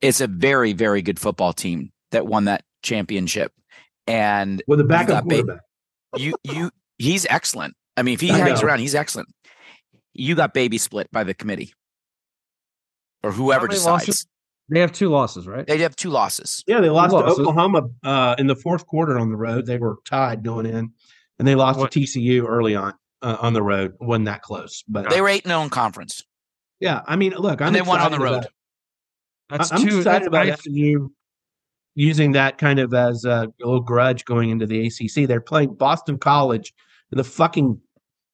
[0.00, 3.52] It's a very, very good football team that won that championship.
[4.06, 5.60] And With a got backup ba- quarterback.
[6.18, 6.70] you you
[7.04, 7.74] he's excellent.
[7.96, 8.68] I mean, if he I hangs know.
[8.68, 9.28] around, he's excellent.
[10.12, 11.72] You got baby split by the committee.
[13.22, 13.86] Or whoever decides.
[14.08, 14.26] losses?
[14.68, 15.66] They have two losses, right?
[15.66, 16.64] They have two losses.
[16.66, 17.38] Yeah, they lost to losses.
[17.40, 19.66] Oklahoma uh, in the fourth quarter on the road.
[19.66, 20.90] They were tied going in,
[21.38, 23.94] and they lost What- to TCU early on uh, on the road.
[24.00, 26.22] wasn't that close, but They were 8 0 in conference.
[26.80, 28.38] yeah, I mean, look, I'm And they won on the road.
[28.38, 28.50] about-
[29.50, 29.98] That's I'm two.
[29.98, 31.08] excited about that's- SMU
[31.94, 35.26] using that kind of as a little grudge going into the ACC.
[35.26, 36.74] They're playing Boston College in
[37.14, 37.80] the fucking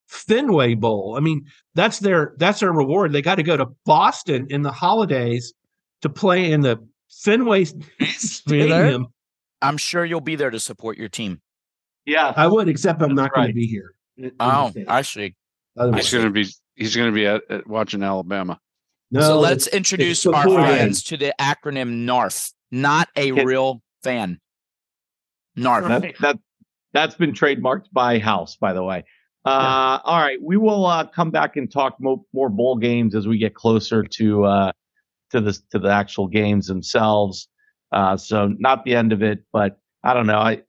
[0.09, 1.15] Fenway Bowl.
[1.17, 3.13] I mean, that's their that's their reward.
[3.13, 5.53] They got to go to Boston in the holidays
[6.03, 6.79] to play in the
[7.11, 7.65] Fenway?
[8.07, 9.07] Stadium.
[9.63, 11.41] I'm sure you'll be there to support your team.
[12.07, 12.33] Yeah.
[12.35, 13.95] I would, except I'm That's not going to be here.
[14.17, 14.89] in- in the Oh, States.
[14.89, 15.35] I see.
[15.79, 16.49] Otherwise- He's going to be.
[16.77, 18.59] He's going to be at, at watching Alabama.
[19.11, 23.33] No, so let's it's- introduce it's our before fans to the acronym NARF, not a
[23.33, 23.45] Okay.
[23.45, 24.39] real fan.
[25.59, 25.89] NARF.
[25.89, 26.39] That, that
[26.93, 29.05] that's been trademarked by House, by the way.
[29.45, 33.27] Uh, All right, we will uh, come back and talk mo- more bowl games as
[33.27, 34.73] we get closer to uh,
[35.31, 37.49] to the to the actual games themselves.
[37.93, 40.39] Uh, so not the end of it, but I don't know.
[40.39, 40.63] I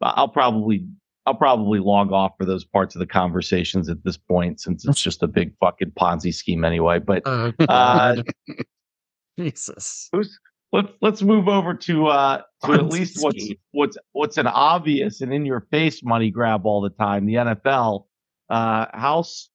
[0.00, 0.86] I'll probably
[1.26, 5.00] I'll probably log off for those parts of the conversations at this point since it's
[5.02, 6.98] just a big fucking Ponzi scheme anyway.
[7.00, 8.22] But Oh, uh,
[9.38, 10.08] Jesus.
[10.12, 10.38] who's
[10.72, 15.32] let's let's move over to uh to at least what's what's what's an obvious and
[15.32, 18.06] in your face money grab all the time the NFL
[18.50, 19.48] uh house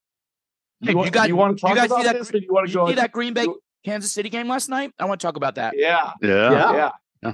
[0.81, 2.29] Hey, you, you want, got- you want to you talk guys about see that this
[2.31, 3.47] gr- or do you want to you go see that Green Bay
[3.83, 4.91] Kansas City game last night?
[4.99, 5.73] I want to talk about that.
[5.75, 6.91] yeah Yeah.
[7.23, 7.33] yeah,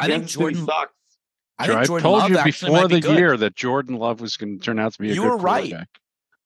[0.00, 0.66] I think Kansas City Jordan.
[0.66, 0.92] sucks
[1.58, 3.18] I Sure, think I Jordan told Love you before be the good.
[3.18, 5.36] year that Jordan Love was going to turn out to be a You good were
[5.38, 5.62] right.
[5.70, 5.88] quarterback.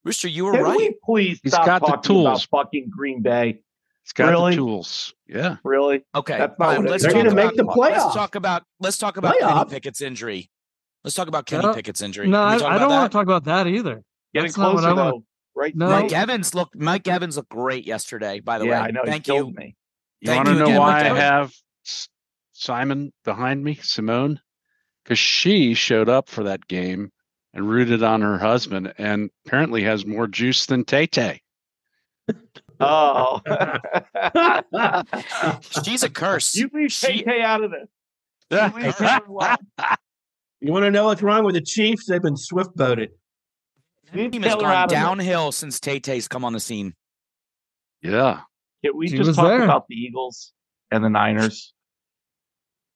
[0.05, 0.77] Rooster, you were Can right.
[0.79, 3.59] we please He's stop got the talking about fucking Green Bay
[4.05, 4.51] He's got Really?
[4.53, 5.15] the tools.
[5.29, 5.57] Yeah.
[5.65, 8.35] really Okay, That's not um, fine, let's talk They're gonna about make the Let's talk
[8.35, 10.51] about let's talk about Kenny Pickett's injury.
[11.05, 12.29] Let's talk about Kenny No, Pickett's injury.
[12.29, 14.03] No, I, I don't want to talk about that either.
[14.35, 15.89] getting That's closer I wanna- though right No.
[15.89, 16.75] Mike Evans looked.
[16.77, 18.41] Mike Evans looked great yesterday.
[18.41, 19.51] By the yeah way, I know thank he you.
[19.53, 19.77] me
[20.21, 21.53] You Thank want to you know again, why Mike I have
[22.53, 24.41] Simon behind me, Simone?
[25.05, 27.11] Because she showed up for that game
[27.55, 31.43] and rooted on her husband and apparently has more juice than Tay Tay.
[32.83, 33.41] Oh
[35.85, 36.55] She's a curse.
[36.55, 37.89] you leave She- KK out of this
[38.51, 39.57] You leave her alone.
[40.61, 42.07] You want to know what's wrong with the Chiefs?
[42.07, 43.11] They've been swift boated.
[44.15, 44.99] Leave team has gone out of this.
[44.99, 46.95] downhill since Tay Tay's come on the scene.
[48.03, 48.41] yeah.
[48.85, 49.63] Can we She just was talk there.
[49.63, 50.53] about the Eagles
[50.91, 51.73] and the Niners,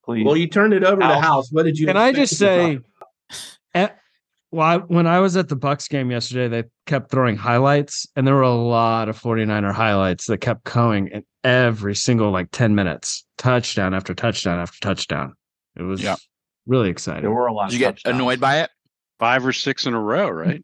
[0.05, 0.25] please?
[0.27, 1.51] Well, you turned it over to House.
[1.53, 1.87] What did you?
[1.87, 2.81] Can I just say,
[3.31, 3.39] talk
[3.73, 3.99] at,
[4.53, 8.27] well, I, when I was at the Bucks game yesterday, they kept throwing highlights, and
[8.27, 12.75] there were a lot of 49er highlights that kept coming in every single like 10
[12.75, 15.35] minutes, touchdown after touchdown after touchdown.
[15.77, 16.17] It was Yeah.
[16.67, 17.23] really exciting.
[17.23, 17.71] there were a lot.
[17.71, 18.15] Did you get touchdowns.
[18.17, 18.71] annoyed by it?
[19.19, 20.63] Five or six in a row, right?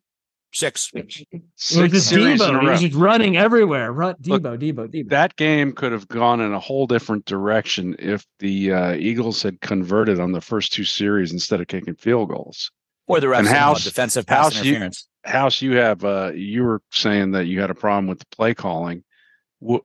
[0.54, 0.90] Six.
[0.94, 1.24] It was
[1.56, 2.60] Six just series in a Debo.
[2.60, 2.72] He row.
[2.72, 3.90] was just running everywhere.
[3.90, 5.08] Run, Look, Debo, Debo, Debo.
[5.08, 9.62] That game could have gone in a whole different direction if the uh, Eagles had
[9.62, 12.70] converted on the first two series instead of kicking field goals.
[13.06, 15.08] Or the refs House- defensive pass House, you- interference.
[15.24, 18.54] House, you have uh, you were saying that you had a problem with the play
[18.54, 19.04] calling.
[19.64, 19.84] Wh-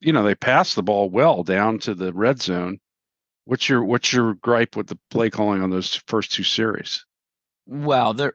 [0.00, 2.78] you know they passed the ball well down to the red zone.
[3.46, 7.04] What's your what's your gripe with the play calling on those first two series?
[7.66, 8.34] Well, they're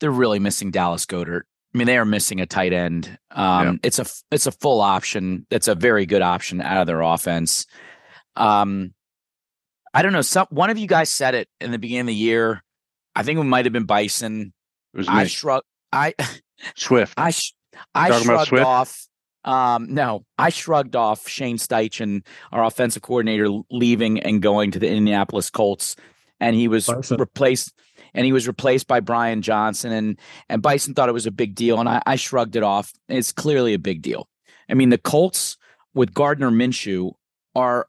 [0.00, 1.42] they're really missing Dallas Goedert.
[1.74, 3.18] I mean, they are missing a tight end.
[3.30, 3.72] Um, Yeah.
[3.82, 5.46] It's a it's a full option.
[5.48, 7.64] That's a very good option out of their offense.
[8.36, 8.92] Um,
[9.94, 10.20] I don't know.
[10.22, 12.62] Some one of you guys said it in the beginning of the year.
[13.14, 14.52] I think it might have been Bison.
[14.94, 15.62] It was me, I shrug.
[15.92, 16.14] I
[16.74, 17.14] Swift.
[17.16, 17.54] I sh-
[17.94, 19.06] I shrugged off.
[19.44, 24.88] Um, no, I shrugged off Shane Steichen, our offensive coordinator, leaving and going to the
[24.88, 25.96] Indianapolis Colts,
[26.38, 27.18] and he was Bison.
[27.18, 27.72] replaced.
[28.14, 30.18] And he was replaced by Brian Johnson, and
[30.50, 32.92] and Bison thought it was a big deal, and I, I shrugged it off.
[33.08, 34.28] It's clearly a big deal.
[34.68, 35.56] I mean, the Colts
[35.94, 37.12] with Gardner Minshew
[37.54, 37.86] are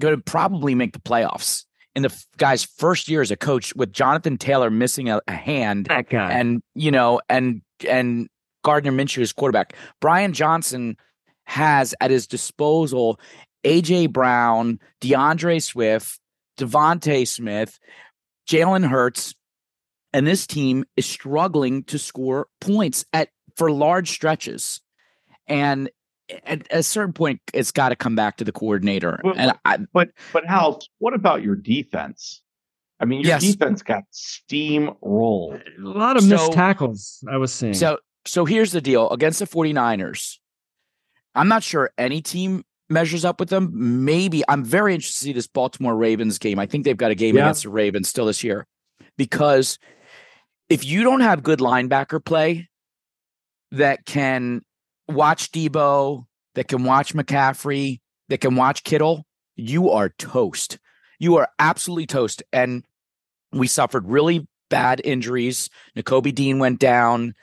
[0.00, 3.92] going to probably make the playoffs in the guy's first year as a coach, with
[3.92, 6.32] Jonathan Taylor missing a, a hand That guy.
[6.32, 8.28] and you know, and and
[8.64, 9.74] Gardner Minshew is quarterback.
[10.00, 10.96] Brian Johnson
[11.44, 13.18] has at his disposal
[13.64, 16.18] AJ Brown, D'Andre Swift,
[16.58, 17.78] DeVonta Smith,
[18.48, 19.34] Jalen Hurts,
[20.12, 24.80] and this team is struggling to score points at for large stretches.
[25.46, 25.90] And
[26.46, 29.20] at a certain point, it's got to come back to the coordinator.
[29.24, 32.42] Well, and I, But but Hal, what about your defense?
[33.00, 33.42] I mean, your Yes.
[33.42, 35.60] defense got steamrolled.
[35.78, 37.74] a lot of missed tackles I was seeing.
[37.74, 40.38] So so here's the deal against the 49ers.
[41.34, 43.70] I'm not sure any team measures up with them.
[44.04, 46.58] Maybe I'm very interested to see this Baltimore Ravens game.
[46.58, 47.42] I think they've got a game Yeah.
[47.46, 48.66] against the Ravens still this year.
[49.16, 49.78] Because
[50.68, 52.68] if you don't have good linebacker play
[53.72, 54.62] that can
[55.08, 60.78] watch Deebo, that can watch McCaffrey, that can watch Kittle, you are toast.
[61.18, 62.42] You are absolutely toast.
[62.52, 62.84] And
[63.52, 65.70] we suffered really bad injuries.
[65.96, 67.34] Nakobe Dean went down.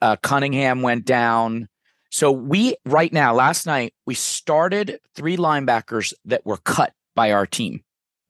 [0.00, 1.68] Uh, Cunningham went down.
[2.10, 7.46] So we right now, last night, we started three linebackers that were cut by our
[7.46, 7.82] team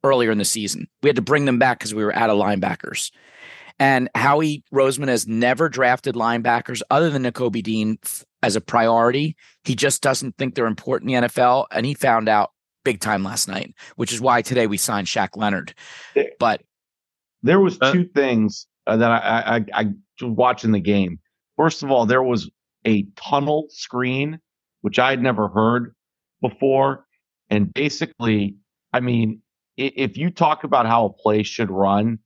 [0.02, 0.88] earlier in the season.
[1.02, 3.10] We had to bring them back because we were out of linebackers.
[3.78, 7.98] And Howie Roseman has never drafted linebackers other than Nakobe Dean
[8.42, 9.36] as a priority.
[9.64, 11.66] He just doesn't think they're important in the NFL.
[11.72, 12.52] And he found out
[12.84, 15.74] big time last night, which is why today we signed Shaq Leonard.
[16.38, 16.62] But
[17.42, 19.84] There was Uh, two things uh, that I, I, I, I
[20.22, 21.18] was watching the game.
[21.56, 22.50] First of all, there was
[22.86, 24.38] a tunnel screen,
[24.80, 25.94] which I had never heard
[26.40, 27.06] before.
[27.50, 28.56] And basically,
[28.92, 29.42] I mean,
[29.76, 32.18] if you talk about how a play should run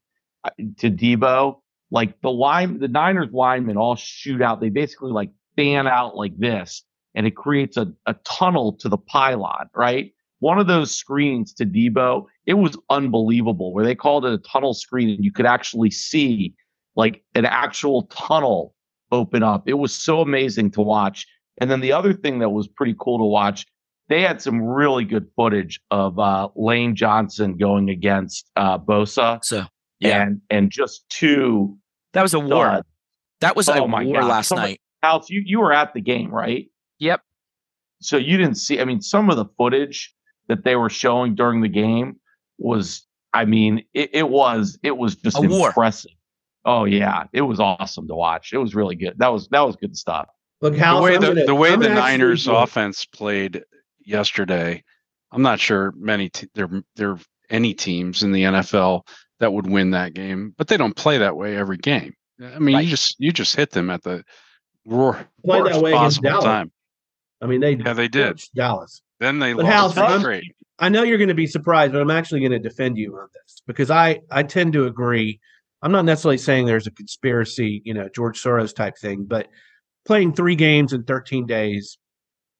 [0.44, 4.60] uh, to Deebo, like the line, the Niners linemen all shoot out.
[4.60, 6.82] They basically like fan out like this,
[7.14, 10.12] and it creates a, a tunnel to the pylon, right?
[10.40, 14.74] One of those screens to Deebo, it was unbelievable where they called it a tunnel
[14.74, 16.52] screen and you could actually see
[16.96, 18.74] like an actual tunnel
[19.12, 19.68] open up.
[19.68, 21.26] It was so amazing to watch.
[21.60, 23.66] And then the other thing that was pretty cool to watch,
[24.08, 29.64] they had some really good footage of uh, Lane Johnson going against uh, Bosa so
[30.00, 31.78] yeah, and and just two
[32.14, 32.64] that was a war.
[32.66, 32.86] studs.
[33.42, 34.28] That was a Oh my war God.
[34.28, 34.80] last Somebody- night.
[35.02, 36.70] House, you you were at the game, right?
[36.98, 37.20] Yep.
[38.00, 38.80] So you didn't see.
[38.80, 40.14] I mean, some of the footage
[40.48, 42.16] that they were showing during the game
[42.58, 43.06] was.
[43.34, 45.68] I mean, it, it was it was just A war.
[45.68, 46.10] impressive.
[46.66, 48.52] Oh yeah, it was awesome to watch.
[48.52, 49.14] It was really good.
[49.16, 50.28] That was that was good stuff.
[50.60, 53.62] Look, the way I'm the, gonna- the way I'm the Niners offense played
[54.04, 54.84] yesterday,
[55.32, 57.18] I'm not sure many te- there there are
[57.50, 59.06] any teams in the NFL
[59.40, 62.14] that would win that game, but they don't play that way every game.
[62.42, 62.84] I mean, Right.
[62.84, 64.24] you just you just hit them at the
[64.86, 66.44] roar, Played that way against Dallas.
[66.44, 66.72] time.
[67.40, 68.40] I mean, they Yeah, they did.
[68.54, 69.02] Dallas.
[69.20, 69.96] Then they But lost.
[69.96, 70.40] House, I'm-
[70.78, 73.28] I know you're going to be surprised, but I'm actually going to defend you on
[73.34, 75.38] this because I I tend to agree.
[75.82, 79.48] I'm not necessarily saying there's a conspiracy, you know, George Soros type thing, but
[80.06, 81.98] playing three games in 13 days,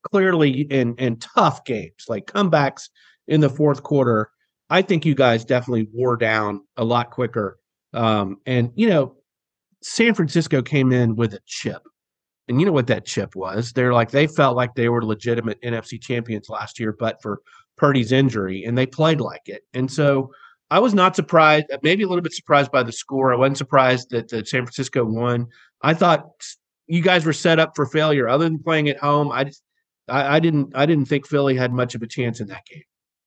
[0.09, 2.91] clearly in in tough games like comebacks
[3.29, 4.31] in the fourth quarter,
[4.71, 7.59] I think you guys definitely wore down a lot quicker.
[7.93, 9.17] Um, and you know,
[9.83, 11.83] San Francisco came in with a chip.
[12.49, 13.73] And you know what that chip was?
[13.73, 17.41] They're like they felt like they were legitimate NFC champions last year, but for
[17.79, 19.63] Purdy's injury, and they played like it.
[19.75, 20.33] And so
[20.71, 23.33] I was not surprised, uh, maybe a little bit surprised by the score.
[23.33, 25.47] I wasn't surprised that, the San Francisco won.
[25.83, 26.25] I thought
[26.87, 28.29] you guys were set up for failure.
[28.29, 29.63] Other than playing at home, I just
[30.09, 32.83] I, I didn't I didn't think Philly had much of a chance in that game.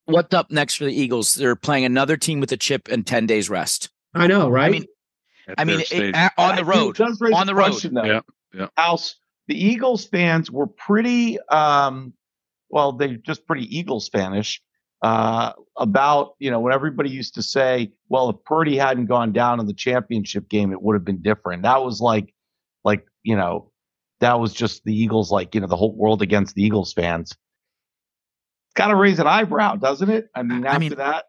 [0.06, 1.34] What's up next for the Eagles?
[1.34, 3.90] They're playing another team with a chip and 10 days rest.
[4.14, 4.68] I know, right?
[4.68, 4.86] I mean,
[5.48, 6.92] at I mean, it- on the road.
[7.00, 7.72] it does raise on the road.
[7.72, 8.04] question, though.
[8.04, 8.20] Yeah,
[8.56, 8.68] yeah.
[8.78, 9.16] House,
[9.48, 12.14] the Eagles fans were pretty, um,
[12.70, 14.60] well, they're just pretty Eagles fanish
[15.02, 19.60] uh, about, you know, when everybody used to say, well, if Purdy hadn't gone down
[19.60, 21.64] in the championship game, it would have been different.
[21.64, 22.34] That was like,
[22.84, 23.72] like, you know,
[24.20, 27.36] that was just the Eagles, like, you know, the whole world against the Eagles fans.
[28.76, 30.30] Got to raise an eyebrow, doesn't it?
[30.34, 31.26] I mean, I after mean, that,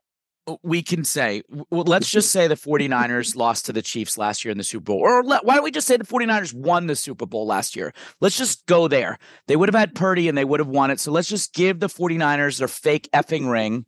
[0.63, 4.53] we can say, well, let's just say the 49ers lost to the Chiefs last year
[4.53, 4.99] in the Super Bowl.
[4.99, 7.93] Or let, why don't we just say the 49ers won the Super Bowl last year?
[8.21, 9.19] Let's just go there.
[9.49, 11.01] They would have had Purdy and they would have won it.
[11.01, 13.87] So let's just give the 49ers their fake effing ring.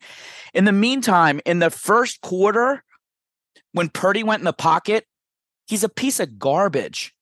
[0.53, 2.83] In the meantime, in the first quarter,
[3.73, 5.07] when Purdy went in the pocket,
[5.67, 7.15] he's a piece of garbage.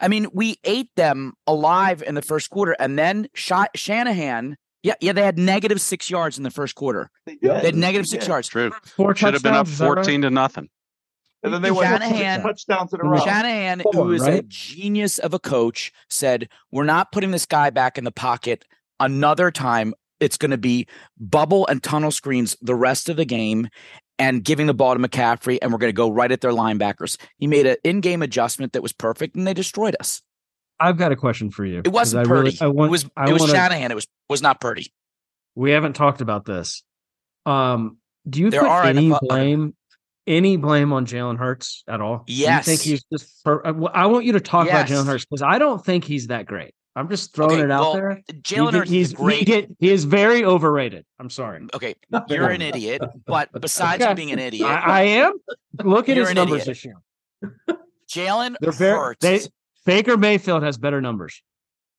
[0.00, 4.56] I mean, we ate them alive in the first quarter, and then Shanahan.
[4.84, 7.10] Yeah, yeah, they had negative six yards in the first quarter.
[7.26, 7.74] They They had did.
[7.76, 8.28] negative They six did.
[8.30, 8.48] yards.
[8.48, 8.70] True.
[8.84, 9.94] Four Should have been up touchdowns, is that right?
[10.04, 10.68] 14 to nothing.
[11.42, 13.18] And then they went Shanahan- six touchdowns in a From row.
[13.24, 17.70] Shanahan, who Four, is a genius of a coach, said, We're not putting this guy
[17.70, 18.64] back in the pocket
[19.00, 19.94] another time.
[20.20, 20.86] It's going to be
[21.18, 23.68] bubble and tunnel screens the rest of the game
[24.18, 27.16] and giving the ball to McCaffrey, and we're going to go right at their linebackers.
[27.38, 30.22] He made an in game adjustment that was perfect, and they destroyed us.
[30.80, 31.78] I've got a question for you.
[31.84, 32.58] It wasn't I really- Purdy.
[32.62, 33.90] I want, it was I it was wanna- Shanahan.
[33.90, 34.92] It was was not Purdy.
[35.54, 36.82] We haven't talked about this.
[37.46, 37.98] Um,
[38.28, 39.76] do you There put any NFL blame,
[40.26, 42.24] any blame on Jalen Hurts at all?
[42.26, 43.40] Do you think he's just.
[43.44, 43.70] For, I
[44.02, 46.74] I want you to talk about Jalen Hurts because I don't think he's that great.
[46.96, 48.22] I'm just throwing Okay, it out well, there.
[48.32, 49.38] Jalen Hurts he's is great.
[49.40, 51.04] He, get, he is very overrated.
[51.18, 51.66] I'm sorry.
[51.74, 51.94] okay,
[52.28, 53.02] you're an idiot.
[53.26, 54.14] But besides Okay.
[54.14, 55.34] being an idiot, I, I am.
[55.82, 56.66] Look at his numbers idiot.
[56.66, 56.96] this year.
[58.10, 58.96] Jalen They're very.
[58.98, 59.20] Hurts.
[59.20, 59.40] They,
[59.84, 61.42] Baker Mayfield has better numbers.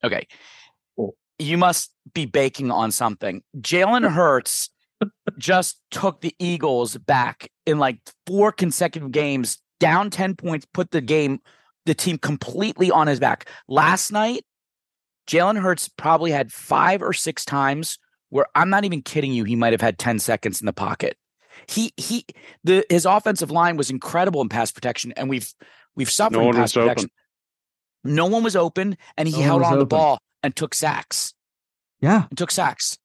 [0.03, 0.27] Okay.
[1.37, 3.43] You must be baking on something.
[3.57, 4.69] Jalen Hurts
[5.37, 11.01] just took the Eagles back in like four consecutive games, down 10 points, put the
[11.01, 11.39] game,
[11.85, 13.49] the team completely on his back.
[13.67, 14.45] Last night,
[15.27, 19.55] Jalen Hurts probably had five or six times where I'm not even kidding you, he
[19.55, 21.17] might have had 10 seconds in the pocket.
[21.67, 22.25] He he
[22.65, 25.53] the his offensive line was incredible in pass protection, and we've
[25.95, 27.09] we've suffered No in pass was open.
[28.05, 28.15] Protection.
[28.15, 31.33] No one was open, and he No held on to the ball and took sacks.
[32.01, 32.25] Yeah.
[32.29, 32.97] And took sacks.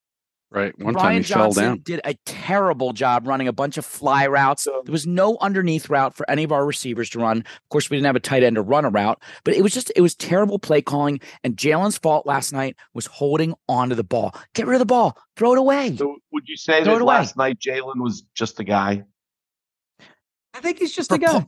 [0.53, 0.77] Right.
[0.77, 1.79] One time Brian he fell Johnson down.
[1.85, 4.65] did a terrible job running a bunch of fly routes.
[4.65, 7.37] There was no underneath route for any of our receivers to run.
[7.37, 9.73] Of course, we didn't have a tight end to run a route, but it was
[9.73, 11.21] just it was terrible play calling.
[11.45, 14.35] And Jalen's fault last night was holding onto the ball.
[14.53, 15.95] Get rid of the ball, throw it away.
[15.95, 19.05] So would you say Throw it that last night Jalen was just a guy?
[20.53, 21.47] I think he's just For a guy.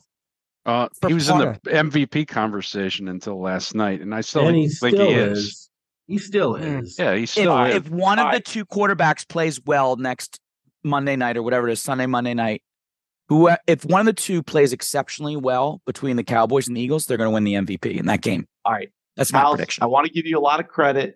[0.66, 4.70] Uh, he was in the MVP conversation until last night, and I still and he
[4.70, 5.38] think still he is.
[5.40, 5.70] is.
[6.08, 6.84] He still Mm.
[6.84, 6.96] is.
[6.98, 7.76] Yeah, he If, still is.
[7.76, 10.40] if one of the two quarterbacks plays well next
[10.84, 12.62] Monday night or whatever it is, Sunday, Monday night,
[13.30, 17.06] who if one of the two plays exceptionally well between the Cowboys and the Eagles,
[17.06, 18.48] they're going to win the MVP in that game.
[18.66, 18.90] All right.
[19.16, 19.84] That's my House, prediction.
[19.84, 21.16] I want to give you a lot of credit.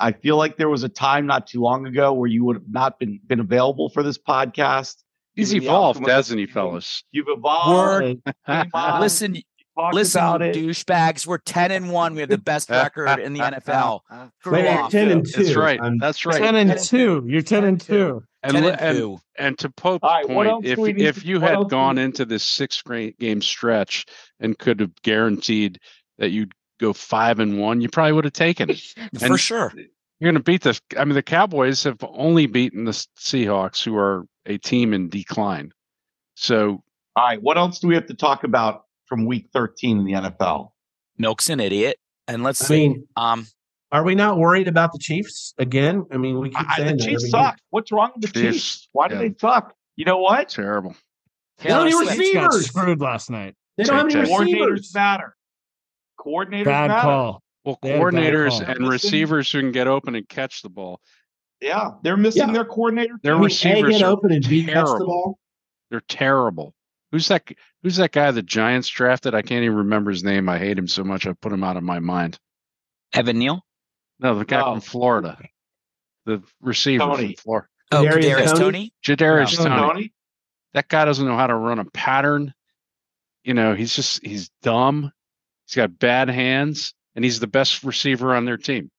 [0.00, 2.68] I feel like there was a time not too long ago where you would have
[2.68, 4.96] not been been available for this podcast.
[5.38, 7.04] He's Given evolved, outcome of hasn't he, fellas?
[7.12, 8.24] You've evolved.
[8.26, 8.34] Word.
[8.46, 8.70] came
[9.00, 9.36] Listen,
[9.92, 10.56] listen, about you it.
[10.56, 11.26] douchebags.
[11.26, 12.14] We're ten and one.
[12.14, 14.00] We have the best record in the NFL.
[14.40, 14.90] Screw Wait, off.
[14.90, 15.44] ten and two.
[15.44, 15.80] That's right.
[15.80, 16.38] I'm- That's right.
[16.40, 17.24] Ten and two.
[17.26, 18.22] You're ten and two.
[18.42, 19.20] and, Ten and and, two.
[19.38, 21.68] and to Pope's All right, what point, if do we need if to- you had
[21.68, 22.82] gone we- into this six
[23.18, 24.06] game stretch
[24.40, 25.78] and could have guaranteed
[26.18, 28.80] that you'd go five and one, you probably would have taken it.
[29.18, 29.72] For And- sure.
[30.20, 30.76] You're going to beat the.
[30.96, 35.72] I mean, the Cowboys have only beaten the Seahawks, who are a team in decline.
[36.34, 36.82] So
[37.16, 37.40] All right.
[37.42, 40.70] What else do we have to talk about from week 13 in the NFL?
[41.18, 41.98] Milk's an idiot.
[42.26, 42.88] And let's I see.
[42.88, 43.46] mean, Um,
[43.90, 46.04] are we not worried about the Chiefs again?
[46.12, 47.48] I mean, we keep I, saying the that Chiefs every year.
[47.50, 47.58] suck.
[47.70, 48.88] What's wrong with the Chiefs, Chiefs?
[48.92, 49.74] Why do they suck?
[49.96, 50.48] You know what?
[50.50, 50.94] terrible.
[51.58, 52.66] Taylor How many Swift- Chiefs got receivers?
[52.66, 53.54] screwed last night.
[53.76, 54.30] They don't have any Check, check.
[54.38, 54.94] Coordinators receivers.
[54.94, 55.36] matter.
[56.20, 57.02] Coordinators Bad matter.
[57.02, 57.42] call.
[57.64, 58.62] Well, They had a bad coordinators call.
[58.76, 61.00] and receivers who can get open and catch the ball.
[61.60, 62.52] Yeah, they're missing Yeah.
[62.52, 63.18] their coordinator.
[63.22, 65.06] Their I mean, receivers get are open and B the terrible.
[65.06, 65.38] ball.
[65.90, 66.74] They're terrible.
[67.10, 67.48] Who's that?
[67.82, 69.34] Who's that guy the Giants drafted?
[69.34, 70.48] I can't even remember his name.
[70.48, 71.26] I hate him so much.
[71.26, 72.38] I put him out of my mind.
[73.12, 73.64] Evan Neal.
[74.20, 74.72] No, the guy No.
[74.72, 75.38] from Florida,
[76.26, 77.26] the receiver Toney.
[77.28, 78.92] from Florida, Oh, Kadarius Kadarius Toney.
[79.04, 79.64] Jadarius No.
[79.64, 79.80] Toney.
[79.92, 80.12] Toney?
[80.74, 82.52] That guy doesn't know how to run a pattern.
[83.44, 85.10] You know, he's just he's dumb.
[85.66, 88.90] He's got bad hands, and he's the best receiver on their team.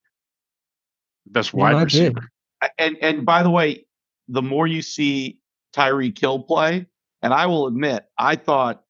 [1.28, 2.22] Best wide I receiver.
[2.22, 2.30] did.
[2.78, 3.86] And and by the way,
[4.28, 5.40] the more you see
[5.74, 6.86] Tyreek Hill play,
[7.22, 8.84] and I will admit, I thought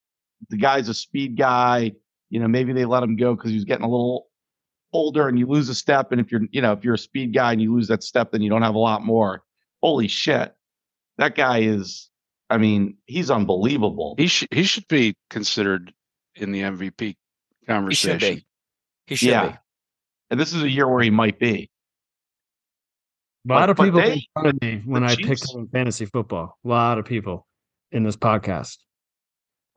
[0.50, 1.94] the guy's a speed guy.
[2.30, 4.28] You know, maybe they let him go because he was getting a little
[4.94, 6.12] older, and you lose a step.
[6.12, 8.32] And if you're, you know, if you're a speed guy and you lose that step,
[8.32, 9.44] then you don't have a lot more.
[9.82, 10.54] Holy shit,
[11.18, 12.10] that guy is.
[12.52, 14.16] I mean, he's unbelievable.
[14.18, 15.94] He should he should be considered
[16.36, 17.16] in the MVP
[17.68, 17.90] conversation.
[17.90, 18.36] He should conversation.
[18.36, 18.46] be.
[19.06, 19.58] He should yeah, be.
[20.32, 21.70] and this is a year where he might be.
[23.48, 25.62] A lot But- of people they- made fun of me when I Chiefs- picked him
[25.62, 26.58] in fantasy football.
[26.66, 27.48] A lot of people
[27.92, 28.78] in this podcast.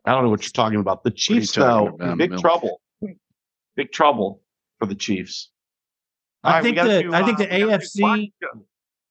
[0.05, 1.05] I don't know what you're talking about.
[1.05, 2.43] The Chiefs, though, about, big Milk?
[2.43, 2.81] trouble.
[3.77, 4.43] Big trouble
[4.79, 5.51] for the Chiefs.
[6.45, 8.33] All I right, think the do, I think uh, the we gotta do AFC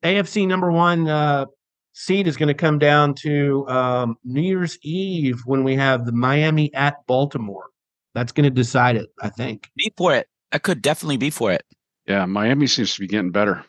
[0.03, 1.45] AFC number one uh,
[1.93, 6.11] seed is going to come down to um, New Year's Eve when we have the
[6.11, 7.67] Miami at Baltimore.
[8.13, 9.69] That's going to decide it, I think.
[9.77, 10.27] Be for it.
[10.51, 11.63] I could definitely be for it.
[12.07, 13.63] Yeah, Miami seems to be getting better.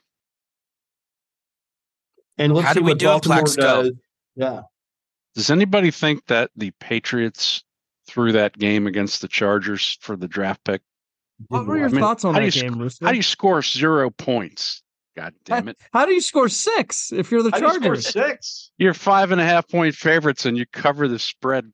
[2.39, 3.83] And let's How see do we what do it, Baltimore Plaxico?
[3.83, 3.93] does.
[4.37, 4.63] Yeah,
[5.35, 7.63] Does anybody think that the Patriots
[8.07, 10.81] threw that game against the Chargers for the draft pick
[11.49, 13.05] What were your I mean, thoughts on how that do you game, Rooster?
[13.05, 14.83] How do you score zero points?
[15.15, 15.77] God damn it!
[15.93, 18.09] How do you score six if you're the How do you score Chargers?
[18.09, 18.71] six.
[18.79, 21.71] You're five and a half point favorites, and you cover the spread.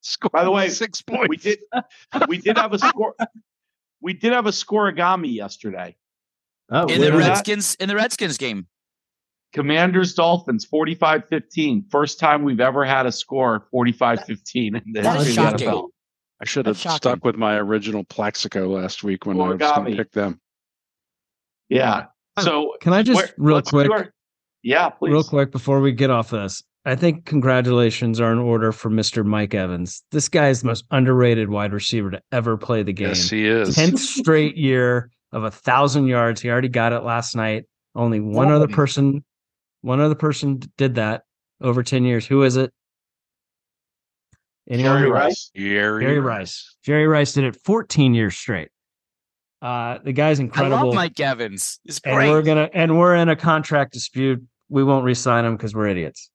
[0.00, 1.28] Score By the way, six points.
[1.28, 1.58] We did.
[2.28, 3.14] We did have a score.
[4.00, 5.96] We did have a scorigami yesterday.
[6.70, 7.28] Oh, in the was that?
[7.28, 8.66] Redskins in the Redskins game.
[9.54, 11.90] Commanders Dolphins 45-15.
[11.90, 15.64] First time we've ever had a score 45-15 in the That is history of the.
[15.64, 15.88] NFL.
[16.42, 16.96] I should have shocking.
[16.96, 20.40] stuck with my original Plaxico last week when I was going to pick them.
[21.68, 22.06] Yeah.
[22.40, 24.12] So Can I just where- real quick, our-
[24.62, 25.12] yeah, please.
[25.12, 26.62] real quick before we get off this?
[26.84, 29.24] I think congratulations are in order for Mr.
[29.24, 30.02] Mike Evans.
[30.10, 33.08] This guy is the most underrated wide receiver to ever play the game.
[33.08, 33.74] Yes, he is.
[33.76, 36.42] Tenth straight year of a thousand yards.
[36.42, 37.64] He already got it last night.
[37.94, 38.74] Only one other Quality.
[38.74, 39.24] person,
[39.84, 41.22] one other person did that
[41.60, 42.26] over ten years.
[42.26, 42.72] Who is it?
[44.68, 44.98] Anyone?
[44.98, 45.50] Jerry Rice.
[45.54, 46.76] Jerry, Jerry Rice.
[46.82, 48.70] Jerry Rice did it 14 years straight.
[49.60, 50.86] Uh, the guy's I incredible.
[50.86, 51.80] love Mike Evans.
[51.84, 54.42] It's and we're gonna and we're in a contract dispute.
[54.70, 56.30] We won't re-sign him because we're idiots.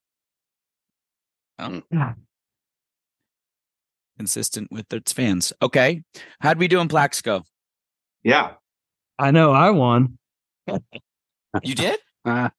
[4.17, 5.53] Consistent with its fans.
[5.61, 6.03] Okay.
[6.39, 7.43] How'd we do in Plaxico?
[8.23, 8.53] Yeah.
[9.17, 10.17] I know I won.
[11.63, 11.99] You did?
[12.23, 12.49] Uh,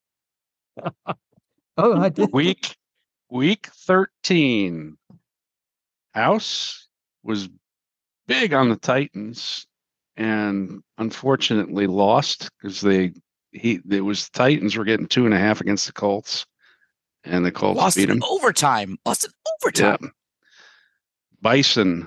[1.77, 2.31] Oh, I did.
[2.33, 2.77] week
[3.31, 4.97] week 13
[6.15, 6.89] house
[7.23, 7.49] was
[8.27, 9.67] big on the titans
[10.17, 13.13] and unfortunately lost because they
[13.53, 16.45] he it was the titans were getting two and a half against the colts
[17.25, 18.99] and the colts Lost beat in them overtime.
[19.07, 19.31] Lost in
[19.63, 19.99] overtime.
[20.03, 20.09] yeah
[21.43, 22.07] bison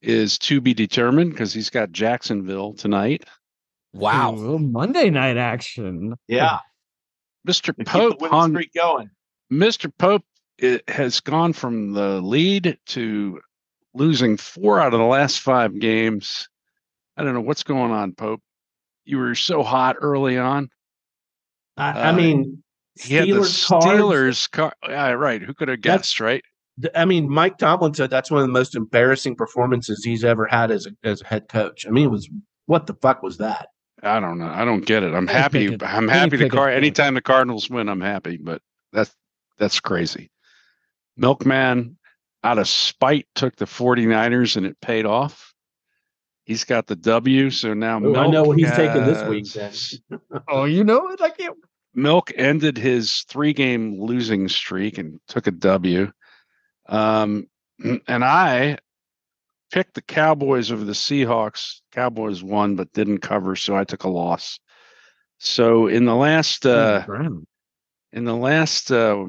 [0.00, 3.24] is to be determined because he's got jacksonville tonight
[3.94, 4.34] Wow.
[4.36, 6.14] Ooh, Monday night action.
[6.26, 6.60] Yeah.
[7.46, 9.10] Mr To keep the pope hung streak going.
[9.52, 9.92] Mr.
[9.98, 10.24] Pope
[10.58, 13.40] it has gone from the lead to
[13.94, 16.48] losing four out of the last five games.
[17.16, 18.40] I don't know what's going on, Pope.
[19.04, 20.70] You were so hot early on.
[21.76, 22.62] I, I Uh, mean,
[23.00, 23.86] He had the Steelers cards.
[23.86, 24.50] Steelers.
[24.50, 25.42] Car- yeah, right.
[25.42, 26.44] Who could have That's- guessed, right?
[26.94, 30.70] I mean, Mike Tomlin said that's one of the most embarrassing performances he's ever had
[30.70, 31.86] as a as a head coach.
[31.86, 32.30] I mean, it was
[32.66, 33.68] what the fuck was that?
[34.02, 34.48] I don't know.
[34.48, 35.14] I don't get it.
[35.14, 35.68] I'm happy.
[35.68, 35.82] Pickett.
[35.82, 36.52] I'm happy to Pickett.
[36.52, 36.68] car.
[36.68, 38.36] Anytime the Cardinals win, I'm happy.
[38.36, 38.60] But
[38.92, 39.14] that's
[39.58, 40.30] that's crazy.
[41.16, 41.98] Milkman,
[42.42, 45.54] out of spite, took the 49ers and it paid off.
[46.44, 47.50] He's got the W.
[47.50, 50.00] So now Ooh, I know what he's taking this week, has-
[50.48, 51.20] Oh, you know it?
[51.20, 51.56] I can't.
[51.94, 56.10] Milk ended his three game losing streak and took a W.
[56.88, 57.46] Um,
[58.08, 58.78] and I
[59.72, 61.80] picked the Cowboys over the Seahawks.
[61.90, 64.60] Cowboys won, but didn't cover, so I took a loss.
[65.38, 67.46] So in the last uh, Grim.
[68.12, 69.24] in the last uh,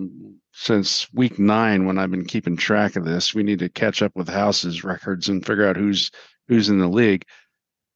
[0.51, 4.11] since week nine, when I've been keeping track of this, we need to catch up
[4.15, 6.11] with House's records and figure out who's
[6.47, 7.25] who's in the league.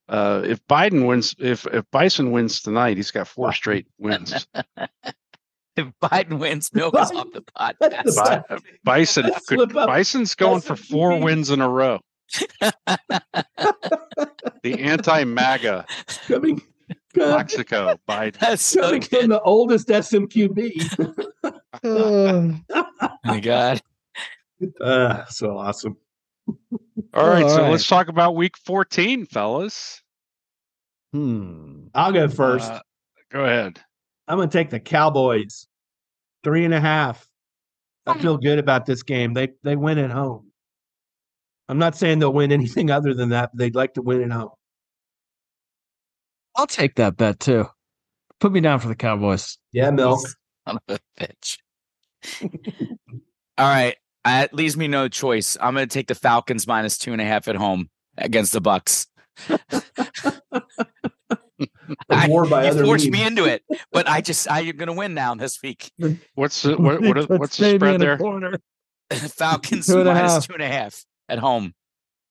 [0.09, 4.47] Uh, if Biden wins, if if Bison wins tonight, he's got four straight wins.
[5.77, 7.43] If Biden wins, Milk is off the
[7.79, 8.61] That's the podcast.
[8.83, 9.71] Bison could.
[9.73, 11.99] Bison's going That's for four wins in a row.
[14.63, 15.86] The anti-MAGA
[16.28, 16.61] Coming,
[17.15, 18.38] coming, Mexico Biden.
[18.39, 19.19] That's so coming good.
[19.21, 21.23] from the oldest SMQB.
[21.84, 22.59] Oh
[23.23, 23.82] my God.
[24.82, 25.95] uh, so awesome.
[27.13, 27.71] All right, All so right.
[27.71, 30.01] let's talk about week 14, fellas.
[31.13, 31.88] Hmm.
[31.93, 32.69] I'll go first.
[32.71, 32.82] Uh,
[33.32, 33.80] go ahead.
[34.28, 35.67] I'm going to take the Cowboys.
[36.43, 37.28] Three and a half.
[38.05, 39.34] I feel good about this game.
[39.34, 40.46] They they win at home.
[41.70, 44.32] I'm not saying they'll win anything other than that, but they'd like to win at
[44.32, 44.49] home.
[46.55, 47.65] I'll take that bet too.
[48.39, 49.57] Put me down for the Cowboys.
[49.72, 50.22] Yeah, Milk.
[50.68, 51.57] Son of a bitch.
[53.57, 53.95] All right.
[54.26, 55.57] That leaves me no choice.
[55.61, 58.61] I'm going to take the Falcons minus two and a half at home against the
[58.61, 59.07] Bucks.
[62.09, 63.13] I- by you other forced means.
[63.13, 65.91] me into it, but I just I'm going to win now this week.
[66.36, 68.18] What's the what, what what's the spread there?
[68.18, 68.59] corner.
[69.11, 70.47] Falcons Two minus half.
[70.47, 71.73] two and a half at home.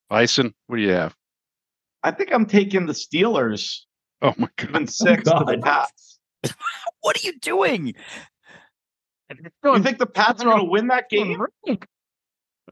[0.09, 1.15] Bison, what do you have?
[2.03, 3.81] I think I'm taking the Steelers,
[4.23, 4.69] Oh my god.
[4.71, 5.63] even six to the God.
[5.63, 6.19] Pats.
[7.01, 7.95] What are you doing?
[9.65, 11.41] You think the Pats are going to win that game?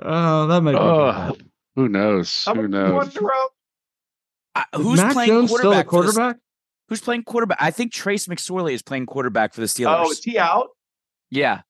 [0.01, 0.79] Oh, that might be.
[0.79, 1.51] Oh, good.
[1.77, 2.45] who knows?
[2.45, 2.93] How Who knows?
[2.93, 3.47] points in a row?
[4.57, 5.87] Uh, who's Mac playing Jones still a quarterback?
[5.87, 6.37] the- quarterback?
[6.89, 7.59] who's playing quarterback?
[7.61, 10.05] I think Trace McSorley is playing quarterback for the Steelers.
[10.05, 10.69] Oh, is he out?
[11.31, 11.63] yeah,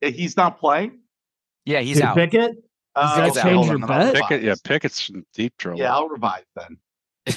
[0.00, 1.00] He's not playing?
[1.64, 2.16] yeah, he's Did out.
[2.16, 2.56] Pickett?
[2.96, 4.06] Uh, gotta change hold your on, I'll bet?
[4.14, 4.22] revise.
[4.28, 5.80] Pickett, yeah, Pickett's in deep trouble.
[5.80, 6.76] Yeah, I'll revise then.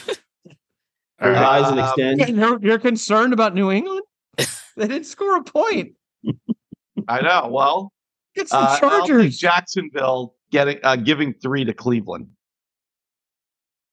[1.20, 1.30] All right.
[1.30, 2.22] Revise and Um, extend.
[2.22, 4.04] Hey, You're, you're concerned about New England?
[4.38, 5.94] they didn't score a point.
[7.08, 7.48] I know.
[7.52, 7.92] Well,
[8.36, 9.38] It's the uh, I'll Chargers.
[9.38, 12.28] Jacksonville getting uh, giving three to Cleveland.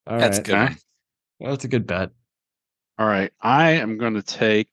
[0.07, 0.45] All That's right.
[0.45, 0.55] good.
[0.55, 0.75] Okay.
[1.39, 1.51] one.
[1.51, 2.11] That's a good bet.
[2.99, 3.33] All right.
[3.41, 4.69] I am going to take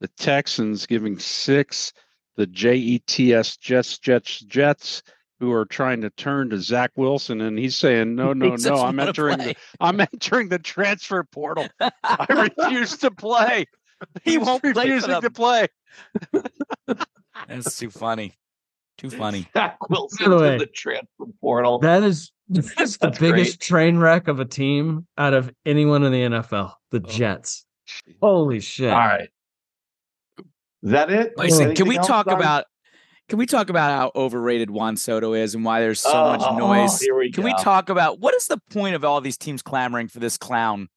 [0.00, 1.92] the Texans giving six,
[2.36, 5.02] the Jets, Jets, Jets, Jets,
[5.44, 8.74] who are trying to turn to Zach Wilson, and he's saying, "No, no, no!
[8.76, 9.38] I'm wanna entering.
[9.38, 9.56] The.
[9.80, 11.68] I'm entering the transfer portal.
[12.02, 12.26] I
[12.58, 13.66] refuse to play.
[14.22, 15.66] He won't play for refusing to play.
[17.48, 18.32] That's too funny.
[18.96, 19.46] Too funny.
[19.54, 21.78] Zach Wilson the to the transfer portal.
[21.80, 26.12] That is that's the That's biggest train wreck of a team out of anyone in
[26.12, 26.72] the NFL.
[26.90, 27.08] The Oh.
[27.10, 27.66] Jets.
[28.22, 28.90] Holy shit.
[28.92, 29.28] All right.
[30.38, 31.36] Is that it?
[31.36, 32.38] Listen, can we talk Don?
[32.38, 32.64] about
[33.28, 36.56] can we talk about how overrated Juan Soto is and why there's so much Oh,
[36.56, 37.00] noise?
[37.00, 37.46] Here we Can go.
[37.46, 40.88] we talk about what is the point of all these teams clamoring for this clown?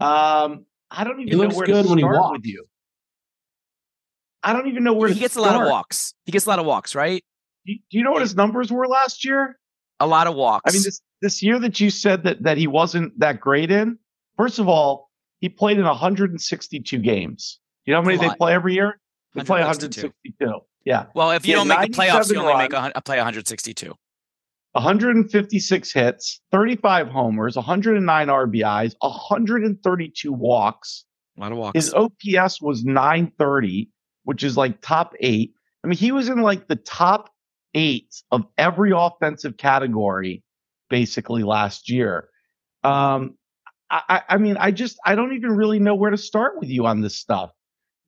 [0.00, 2.38] Um, I don't even He know looks where good to when he walks.
[2.38, 2.64] with you.
[4.42, 6.14] I don't even know where He to gets a lot of walks.
[6.24, 7.24] He gets a lot of walks, right?
[7.66, 9.58] Do you, do you know what his numbers were last year?
[10.00, 10.70] A lot of walks.
[10.70, 13.98] I mean, this this year that you said that that he wasn't that great in.
[14.36, 15.10] First of all,
[15.40, 17.58] he played in 162 games.
[17.84, 19.00] You know how many they play every year?
[19.38, 20.08] They play 162.
[20.40, 20.64] 162.
[20.84, 22.92] Yeah, well, if you don't make the playoffs, you only make runs.
[22.94, 23.94] a, a play 162.
[24.72, 31.04] 156 hits, 35 homers, 109 RBIs, 132 walks.
[31.36, 31.74] A lot of walks.
[31.76, 33.90] His OPS was 930,
[34.24, 35.52] which is like top eight.
[35.84, 37.30] I mean, he was in like the top
[37.74, 40.42] eight of every offensive category
[40.90, 42.28] basically last year.
[42.84, 43.36] Um,
[43.90, 46.68] I, I- I mean, I just I don't even really know where to start with
[46.68, 47.50] you on this stuff.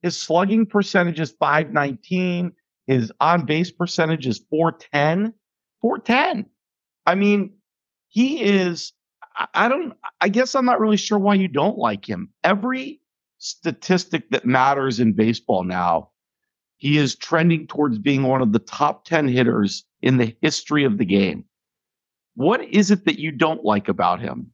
[0.01, 2.53] His slugging percentage is 519.
[2.87, 5.33] His on base percentage is 410.
[5.81, 6.45] 410.
[7.05, 7.53] I mean,
[8.07, 8.93] he is.
[9.53, 9.93] I- don't.
[10.19, 12.29] I guess I'm not really sure why you don't like him.
[12.43, 13.01] Every
[13.37, 16.11] statistic that matters in baseball now,
[16.77, 20.97] he is trending towards being one of the top 10 hitters in the history of
[20.97, 21.45] the game.
[22.35, 24.51] What is it that you don't like about him?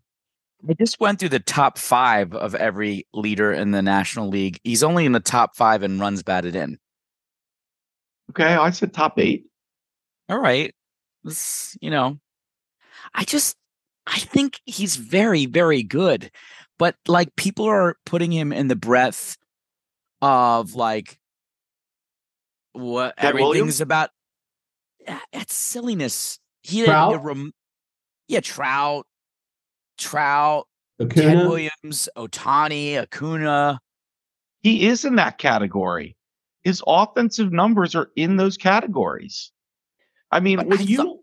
[0.68, 4.60] I just went through the top five of every leader in the National League.
[4.64, 6.78] He's only in the top five in runs batted in.
[8.32, 9.46] Okay, I said top eight.
[10.30, 10.74] All right.
[11.24, 12.20] This, you know,
[13.14, 13.56] I just,
[14.06, 16.32] I think he's very, very good.
[16.80, 19.38] But like people are putting him in the breadth
[20.22, 21.18] of like
[22.74, 23.82] what Ted everything's Williams?
[23.82, 24.10] about.
[25.00, 26.40] Yeah, That's silliness.
[26.62, 27.16] He Trout?
[27.16, 27.54] a rem-
[28.28, 29.08] yeah, Trout,
[29.98, 30.68] Trout,
[31.00, 33.80] Ted Acuna, Williams, Ohtani, Acuna.
[34.62, 36.16] He is in that category.
[36.64, 39.52] His offensive numbers are in those categories.
[40.32, 41.18] I mean, But when I you, thought-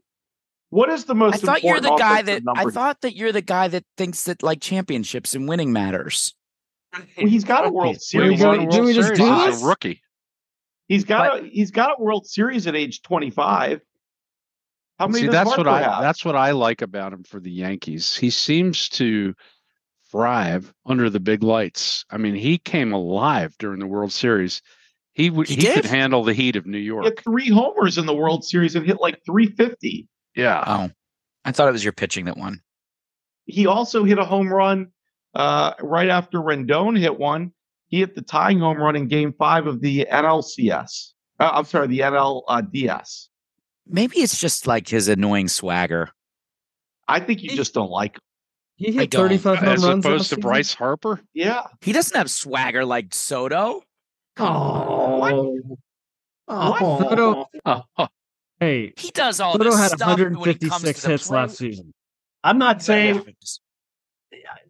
[0.70, 3.42] what is the most I thought you're the guy that I thought that you're the
[3.42, 6.34] guy that thinks that like championships and winning matters.
[7.16, 8.40] Well, he's got a World He's Series.
[8.40, 9.44] won at a age Didn't we just 25.
[9.46, 10.00] do He's a rookie.
[10.88, 13.80] He's got a he's got a World Series at age 25.
[14.98, 16.02] How many See, does that's what I have?
[16.02, 18.16] that's what I like about him for the Yankees.
[18.16, 19.34] He seems to
[20.10, 22.04] thrive under the big lights.
[22.10, 24.62] I mean, he came alive during the World Series.
[25.12, 27.04] He would He he, could handle the heat of New He York.
[27.04, 30.08] had three homers in the World Series and hit like 350.
[30.36, 30.62] Yeah.
[30.66, 30.90] Oh,
[31.44, 32.60] I thought it was your pitching that won.
[33.46, 34.88] He also hit a home run
[35.34, 37.52] uh, right after Rendon hit one.
[37.88, 41.12] He hit the tying home run in Game Five of the NLCS.
[41.38, 43.28] Uh, I'm sorry, the NLDS.
[43.86, 46.10] Maybe it's just like his annoying swagger.
[47.06, 48.20] I think you just don't like him.
[48.76, 50.40] He I hit 35 home As runs opposed last to season?
[50.42, 51.20] Bryce Harper.
[51.32, 53.82] Yeah, He doesn't have swagger like Soto.
[54.38, 55.18] Oh.
[55.18, 55.78] What?
[56.48, 56.98] Oh.
[57.00, 58.08] Soto- Oh,
[58.60, 61.92] Hey, He does all Soto this had stuff when he 156 the hits last season.
[62.42, 63.24] I'm not saying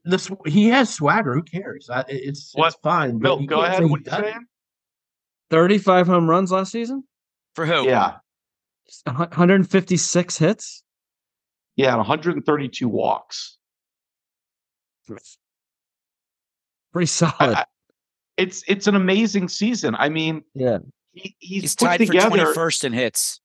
[0.04, 0.30] this.
[0.46, 1.34] He has swagger.
[1.34, 1.88] Who cares?
[1.90, 2.68] I, it's What?
[2.68, 3.18] it's fine.
[3.18, 3.82] Bill, you go ahead.
[3.84, 4.46] What are you saying?
[5.50, 7.04] 35 home runs last season.
[7.54, 7.84] For who?
[7.86, 8.20] Yeah, A hun-
[9.05, 10.82] 156 hits.
[11.76, 13.59] yeah, and 132 walks.
[16.93, 17.35] Pretty solid.
[17.41, 17.64] I-
[18.37, 19.95] it's it's an amazing season.
[19.97, 20.78] I mean, yeah.
[21.12, 22.53] he, he's, He's put tied together.
[22.53, 23.41] for 21st in hits.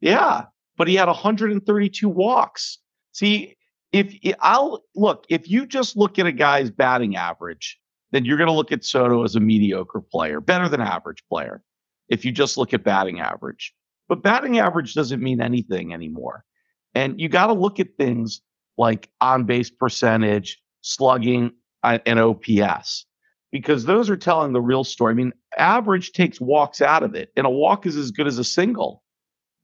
[0.00, 0.46] Yeah,
[0.76, 2.78] but he had 132 walks.
[3.12, 3.56] See,
[3.92, 7.78] if I'll look, if you just look at a guy's batting average,
[8.10, 11.62] then you're going to look at Soto as a mediocre player, better than average player.
[12.08, 13.72] If you just look at batting average,
[14.08, 16.44] but batting average doesn't mean anything anymore.
[16.94, 18.40] And you got to look at things
[18.78, 21.52] like on base percentage, slugging,
[21.82, 23.06] uh, and OPS
[23.52, 25.12] because those are telling the real story.
[25.12, 28.38] I mean, average takes walks out of it, and a walk is as good as
[28.38, 29.04] a single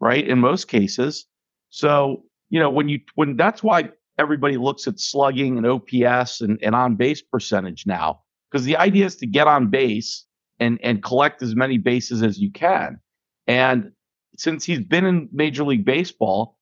[0.01, 0.27] right?
[0.27, 1.27] In most cases.
[1.69, 6.59] So, you know, when you, when that's why everybody looks at slugging and OPS and,
[6.63, 8.21] and on base percentage now,
[8.51, 10.25] because the idea is to get on base
[10.59, 12.99] and, and collect as many bases as you can.
[13.47, 13.93] And
[14.41, 16.57] since he's been in Major League Baseball,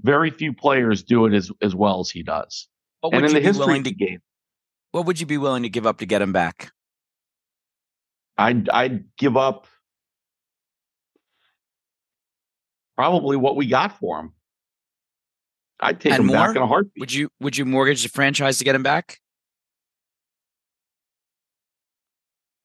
[0.00, 2.68] very few players do it as, as well as he does.
[3.00, 4.20] What and would in you the be willing to the game,
[4.92, 6.72] what would you be willing to give up to get him back?
[8.38, 9.66] I'd I'd give up
[12.96, 14.32] probably what we got for him.
[15.80, 17.00] I'd take And him back in a heartbeat.
[17.00, 19.18] Would you would you mortgage the franchise to get him back?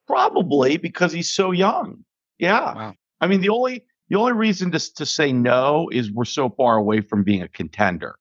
[0.07, 2.03] Probably because he's so young.
[2.37, 2.73] Yeah.
[2.73, 2.93] Wow.
[3.21, 6.77] I mean, the only the only reason to to say no is we're so far
[6.77, 8.15] away from being a contender.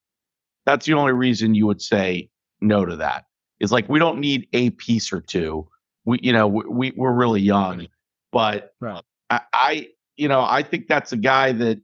[0.66, 2.28] That's the only reason you would say
[2.60, 3.24] no to that.
[3.60, 5.68] Is like we don't need a piece or two.
[6.04, 7.88] We you know we, we we're really young,
[8.32, 9.02] but Right.
[9.30, 11.80] I, I you know I think that's a guy that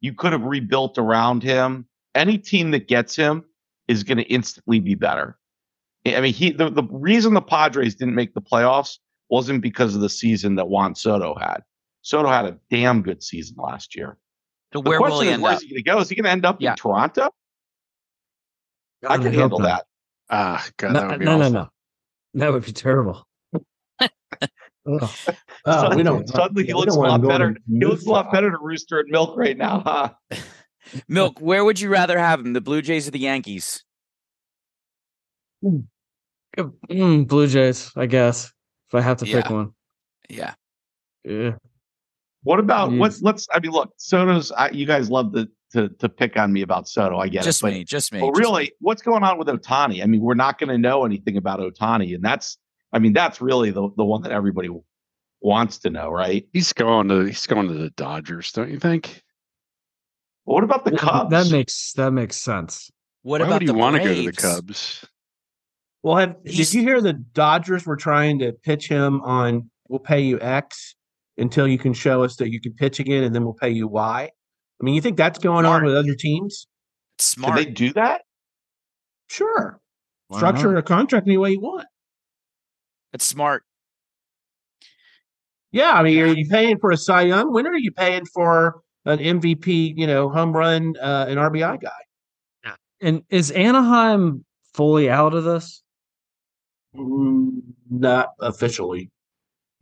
[0.00, 1.86] you could have rebuilt around him.
[2.14, 3.44] Any team that gets him
[3.88, 5.38] is going to instantly be better.
[6.06, 8.98] I mean, he the, the reason the Padres didn't make the playoffs
[9.30, 11.62] wasn't because of the season that Juan Soto had.
[12.04, 14.18] Soto had a damn good season last year.
[14.74, 15.62] So The where will question he is, end where's up?
[15.62, 15.98] he going to go?
[16.00, 16.70] Is he going to end up Yeah.
[16.72, 17.30] in Toronto?
[19.06, 19.66] I God, can hope handle not.
[19.66, 19.84] that.
[20.30, 21.52] Ah, God, No, that would be no, no, awful.
[21.54, 21.68] no.
[22.34, 23.26] That would be terrible.
[24.00, 24.08] Ugh.
[24.86, 25.08] Oh,
[25.80, 26.28] Suddenly- we don't.
[26.28, 27.56] Suddenly he looks a lot better.
[27.66, 30.10] He looks a lot better to Rooster and Milk right now, huh?
[31.08, 32.52] Milk, where would you rather have him?
[32.52, 33.82] The Blue Jays or the Yankees?
[35.64, 38.52] Mm, Blue Jays, I guess.
[38.90, 39.70] If I have to pick one.
[40.28, 40.52] Yeah.
[41.24, 41.52] Yeah.
[42.44, 42.98] What about Jeez.
[42.98, 46.52] what's let's I mean look, Soto's I, you guys love to, to to pick on
[46.52, 47.18] me about Soto.
[47.18, 47.64] I guess just it.
[47.64, 48.20] But me, just me.
[48.20, 48.44] But just me.
[48.44, 50.02] really, what's going on with Ohtani?
[50.02, 52.58] I mean, we're not going to know anything about Ohtani, and that's,
[52.92, 54.68] I mean, that's really the the one that everybody
[55.40, 56.46] wants to know, right?
[56.52, 59.22] He's going to he's going to the Dodgers, don't you think?
[60.44, 61.30] What about the Cubs?
[61.30, 62.90] That makes that makes sense.
[63.22, 65.06] What Why about would you want to go to the Cubs?
[66.02, 70.20] Well, have, did you hear the Dodgers were trying to pitch him on we'll pay
[70.20, 70.94] you X
[71.38, 73.88] until you can show us that you can pitch again and then we'll pay you
[73.88, 74.30] why.
[74.80, 75.82] I mean, you think that's going Smart.
[75.82, 76.66] on with other teams?
[77.18, 77.56] It's Can smart.
[77.56, 78.22] they do that?
[79.28, 79.80] Sure.
[80.28, 80.78] Why Structure not?
[80.78, 81.86] a contract any way you want.
[83.12, 83.62] It's smart.
[85.72, 87.70] Yeah, I mean, are you paying for a Cy Young winner?
[87.70, 91.90] Are you paying for an MVP, you know, home run, uh, an RBI guy?
[93.00, 95.82] And is Anaheim fully out of this?
[96.96, 97.60] Mm,
[97.90, 99.10] Not officially.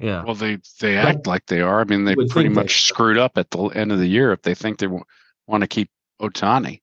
[0.03, 0.25] Yeah.
[0.25, 1.81] Well, they they act like they are.
[1.81, 4.09] I mean, they would pretty think they much screwed up at the end of the
[4.09, 5.05] year if they think they w-
[5.47, 5.89] want to keep
[6.21, 6.81] Ohtani.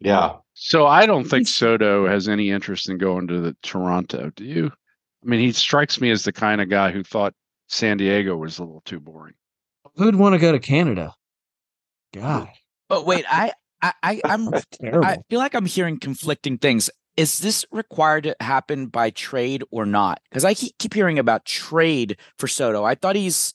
[0.00, 0.36] Yeah.
[0.54, 4.32] So I don't think Soto has any interest in going to the Toronto.
[4.34, 4.72] Do you?
[5.24, 7.34] I mean, he strikes me as the kind of guy who thought
[7.68, 9.34] San Diego was a little too boring.
[9.96, 11.14] Who'd want to go to Canada?
[12.14, 12.48] God,
[12.88, 14.48] But wait, I, I, I I'm.
[14.82, 16.90] I feel like I'm hearing conflicting things.
[17.16, 20.20] Is this required to happen by trade or not?
[20.30, 22.84] Because I keep, keep hearing about trade for Soto.
[22.84, 23.54] I thought he's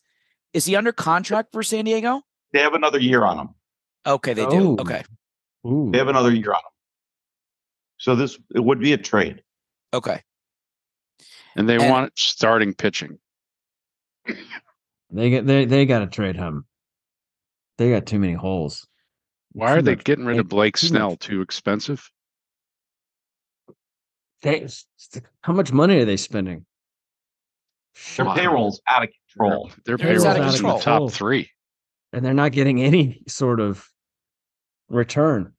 [0.54, 2.22] is he under contract for San Diego?
[2.54, 3.50] They have another year on them.
[4.06, 4.78] Okay, they do.
[4.80, 4.82] Oh.
[4.82, 5.04] Okay,
[5.66, 5.90] Ooh.
[5.92, 6.72] They have another year on them.
[7.98, 9.42] So this it would be a trade.
[9.94, 10.22] okay.
[11.56, 13.18] And they And- want starting pitching.
[15.10, 16.66] They get they they got to trade him.
[17.80, 18.88] They got too many holes.
[19.54, 21.12] Why are they much- getting rid of Blake Snell?
[21.12, 22.12] much- Too expensive?
[24.42, 24.68] They,
[25.42, 26.66] how much money are they spending?
[28.16, 28.36] Their Wow.
[28.36, 29.72] payroll's out of control.
[29.86, 30.80] Their They're out of is in the control.
[30.80, 31.10] top oh.
[31.10, 31.50] three.
[32.14, 33.88] and they're not getting any sort of
[34.90, 35.54] return.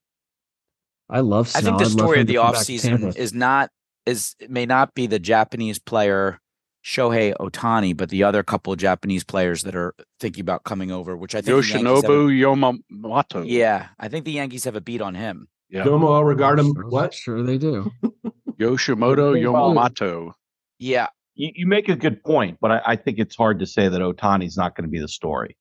[1.10, 1.50] I love.
[1.54, 3.70] I think the story of the come back offseason is not
[4.06, 6.38] is may not be the Japanese player
[6.84, 11.16] Shohei Ohtani, but the other couple of Japanese players that are thinking about coming over,
[11.16, 13.44] which I think the Yankees a- Yoshinobu Yamamoto.
[13.46, 15.48] yeah, I think the Yankees have a beat on him.
[15.70, 15.84] Yeah.
[15.84, 16.72] Domo I'll regard him.
[16.74, 17.14] Sure- What?
[17.14, 17.90] Sure, they do.
[18.58, 20.32] Yoshimoto Well- Yamamoto.
[20.78, 23.88] Yeah, You, you make a good point, but I, I think it's hard to say
[23.88, 25.56] that Ohtani's not going to be the story.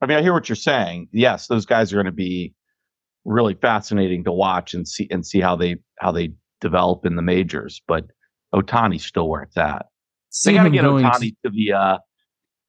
[0.00, 1.08] I mean, I hear what you're saying.
[1.12, 2.54] Yes, those guys are going to be
[3.26, 6.32] really fascinating to watch and see and see how they how they
[6.62, 7.82] develop in the majors.
[7.86, 8.06] But
[8.54, 9.86] Ohtani's still where it's at.
[10.30, 11.98] See They got to get going to- Ohtani to the uh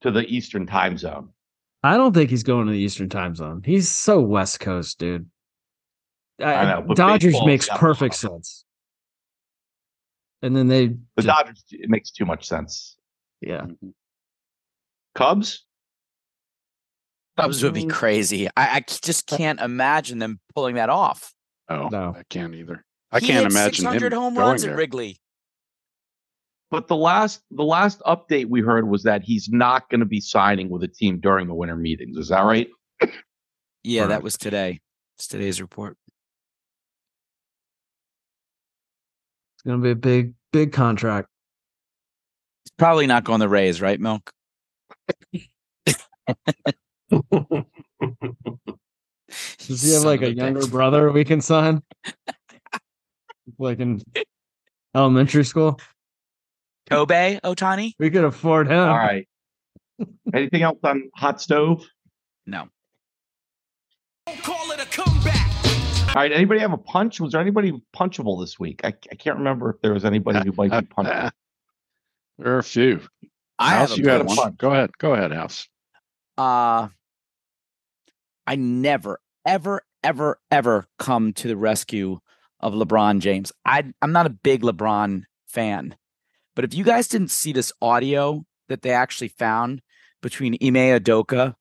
[0.02, 1.30] to the Eastern time zone.
[1.84, 3.62] I don't think he's going to the Eastern time zone.
[3.66, 5.30] He's so West Coast, dude.
[6.40, 8.66] I know, but Dodgers makes perfect sense.
[10.42, 12.98] And then they, The just- Dodgers, it makes too much sense.
[13.42, 13.66] yeah,
[15.16, 15.66] Cubs,
[17.38, 17.92] Cubs would be Mm.
[17.92, 18.48] crazy.
[18.58, 21.34] I just can't imagine them pulling that off.
[21.70, 22.14] Oh, No.
[22.18, 22.84] I can't either.
[23.12, 24.72] I He can't hit imagine him 600 home going runs there.
[24.72, 25.20] at Wrigley.
[26.72, 30.20] But the last the last update we heard was that he's not going to be
[30.20, 32.18] signing with a team during the winter meetings.
[32.18, 32.70] Is that right?
[33.84, 34.80] Yeah, that was today.
[35.18, 35.98] It's today's report.
[39.62, 41.28] it's going to be a big, big contract.
[42.66, 44.32] It's probably not going the Rays, right, Milk?
[49.60, 50.72] Does he have Son like a a younger bitch.
[50.72, 51.84] brother we can sign?
[53.60, 54.02] like in
[54.96, 55.80] elementary school.
[56.92, 57.94] Kobe Ohtani?
[58.00, 58.78] We could afford him.
[58.80, 59.28] All right.
[60.34, 61.86] Anything else on hot stove?
[62.46, 62.68] No.
[64.44, 65.50] Call it a comeback.
[66.10, 66.32] All right.
[66.32, 67.20] Anybody have a punch?
[67.22, 68.82] Was there anybody punchable this week?
[68.84, 71.32] I, I can't remember if there was anybody who might be punchable.
[72.38, 73.02] There are a few.
[73.60, 74.38] I have House, a you had punch.
[74.40, 74.56] one.
[74.58, 74.90] Go ahead.
[74.98, 75.68] Go ahead, House.
[76.40, 76.88] uh
[78.48, 82.18] I never, ever, ever, ever come to the rescue
[82.60, 83.52] of LeBron James.
[83.64, 85.96] I I'm not a big LeBron fan.
[86.56, 89.82] But if you guys didn't see this audio that they actually found
[90.22, 91.56] between Ime Udoka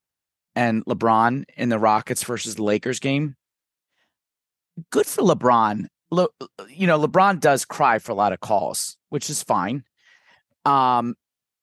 [0.54, 3.36] and LeBron in the Rockets versus the Lakers game,
[4.90, 5.86] good for LeBron.
[6.10, 6.26] Le,
[6.68, 9.84] you know, LeBron does cry for a lot of calls, which is fine.
[10.64, 11.14] Um,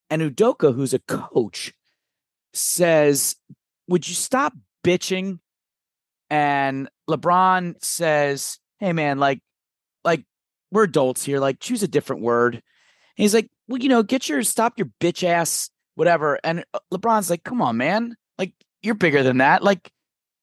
[0.10, 1.74] and Udoka, who's a coach,
[2.54, 3.36] says,
[3.88, 4.54] Would you stop
[4.84, 5.40] bitching?
[6.30, 9.42] And LeBron says, Hey man, like,
[10.04, 10.24] like
[10.72, 12.62] we're adults here, like choose a different word.
[13.18, 16.40] He's like, Well, you know, get your stop your bitch ass, whatever.
[16.44, 18.16] And uh, LeBron's like, Come on, man.
[18.38, 19.64] Like, you're bigger than that.
[19.64, 19.92] Like,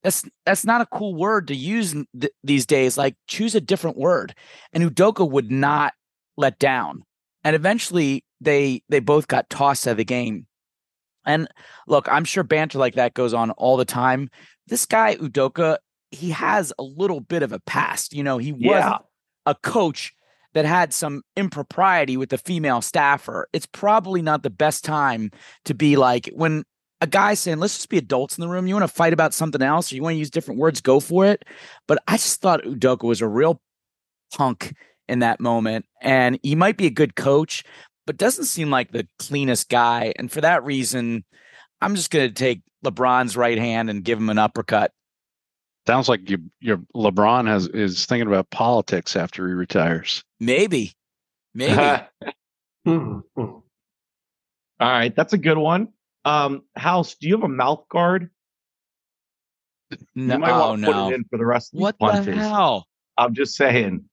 [0.03, 2.99] that's that's not a cool word to use th- these days.
[2.99, 4.35] Like, choose a different word.
[4.75, 5.95] And Udoka would not
[6.37, 7.05] let down.
[7.43, 10.47] And eventually they they both got tossed out of the game.
[11.25, 11.49] And
[11.87, 14.29] look, I'm sure banter like that goes on all the time.
[14.67, 15.79] This guy Udoka,
[16.11, 18.13] he has a little bit of a past.
[18.13, 18.99] You know, he was Yeah.
[19.47, 20.13] a coach
[20.55, 23.49] that had some impropriety with the female staffer.
[23.53, 25.31] It's probably not the best time
[25.67, 26.65] to be like when
[27.01, 28.67] a guy's saying, let's just be adults in the room.
[28.67, 31.01] You want to fight about something else or you want to use different words, go
[31.01, 31.45] for it.
[31.87, 33.61] But I just thought Udoka was a real
[34.33, 34.75] punk
[35.09, 35.85] in that moment.
[36.01, 37.65] And he might be a good coach,
[38.07, 40.15] but doesn't seem like the cleanest guy.
[40.17, 41.25] And for that reason,
[41.81, 44.93] I'm just going to take LeBron's right hand and give him an uppercut.
[45.87, 50.25] Sounds like you, your LeBron has is thinking about politics after he retires.
[50.41, 50.95] Maybe,
[51.55, 51.77] maybe.
[52.87, 53.63] All
[54.81, 55.15] right.
[55.15, 55.89] That's a good one.
[56.25, 58.31] Um, House, do you have a mouth guard?
[60.15, 61.11] no, you might oh want to put no.
[61.11, 62.37] it in for the rest of What these the punches.
[62.37, 62.87] hell?
[63.19, 64.05] I'm just saying.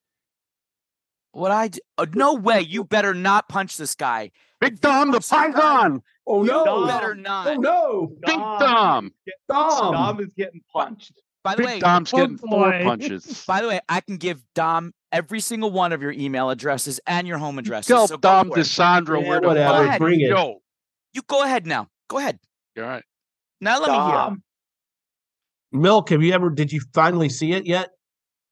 [1.32, 2.60] What I d- oh, no way!
[2.60, 4.32] You better not punch this guy.
[4.60, 6.04] Big Dom, the punch this guy- Python.
[6.28, 6.86] Oh You no!
[6.86, 7.48] better not.
[7.48, 8.08] Oh no!
[8.26, 9.14] Big Dom.
[9.48, 9.94] Dom.
[9.94, 11.14] Dom is getting punched.
[11.44, 12.82] By the Big way, Dom's oh getting four boy.
[12.84, 13.44] punches.
[13.48, 17.28] by the way, I can give Dom every single one of your email addresses and
[17.28, 17.88] your home addresses.
[17.88, 18.58] Tell so Dom for.
[18.58, 20.00] DiSandro Yeah, where to whatever, find ahead.
[20.00, 20.30] bring it.
[20.30, 20.62] Yo.
[21.14, 21.88] You go ahead now.
[22.10, 22.40] Go ahead.
[22.78, 23.04] All right.
[23.60, 24.12] Now let me hear.
[24.16, 24.44] Dom.
[25.72, 26.50] Milk, have you ever?
[26.50, 27.90] Did you finally see it yet?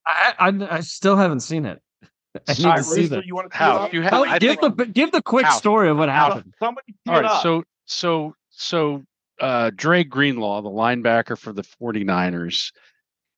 [0.07, 1.79] I, I I still haven't seen it.
[2.47, 3.25] I need All to see that.
[3.25, 4.13] you want to House, you have.
[4.13, 5.57] Oh, I give think, the give the quick House.
[5.57, 6.53] story of what happened.
[6.59, 7.25] Somebody tee all it right.
[7.31, 7.43] up.
[7.43, 9.03] So so so
[9.39, 12.71] uh Dre Greenlaw, the linebacker for the 49ers,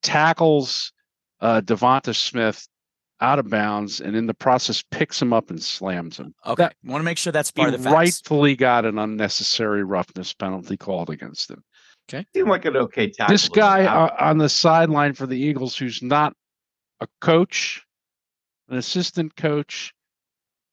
[0.02, 0.92] tackles
[1.40, 2.68] uh DeVonta Smith
[3.22, 6.34] out of bounds and in the process picks him up and slams him.
[6.46, 6.70] Okay.
[6.84, 7.94] Want to make sure that's part of the facts.
[7.94, 11.64] rightfully got an unnecessary roughness penalty called against him.
[12.10, 12.26] Okay.
[12.34, 13.34] Seemed like an okay tackle.
[13.34, 16.34] this guy uh, on the sideline for the Eagles, who's not
[17.00, 17.86] a coach,
[18.70, 19.94] an assistant coach,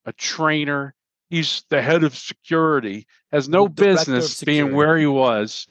[0.07, 0.95] a trainer,
[1.29, 5.67] he's the head of security, has no business being where he was,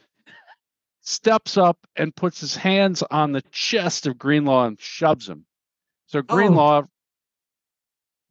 [1.01, 5.45] steps up and puts his hands on the chest of Greenlaw and shoves him.
[6.07, 6.83] So Greenlaw,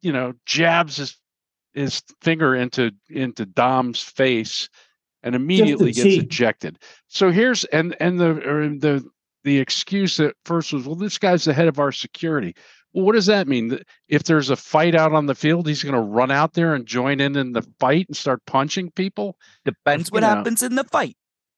[0.01, 1.17] you know, jabs his
[1.73, 4.69] his finger into into Dom's face
[5.21, 6.79] and immediately gets ejected.
[7.07, 8.33] So here's and and the
[8.79, 9.07] the
[9.43, 12.55] the excuse that first was, well, this guy's the head of our security.
[12.97, 13.79] Well, what does that mean?
[14.09, 16.83] If there's a fight out on the field, he's going to run out there and
[16.85, 19.37] join in in the fight and start punching people.
[19.65, 20.29] Depends what know.
[20.29, 21.15] happens in the fight.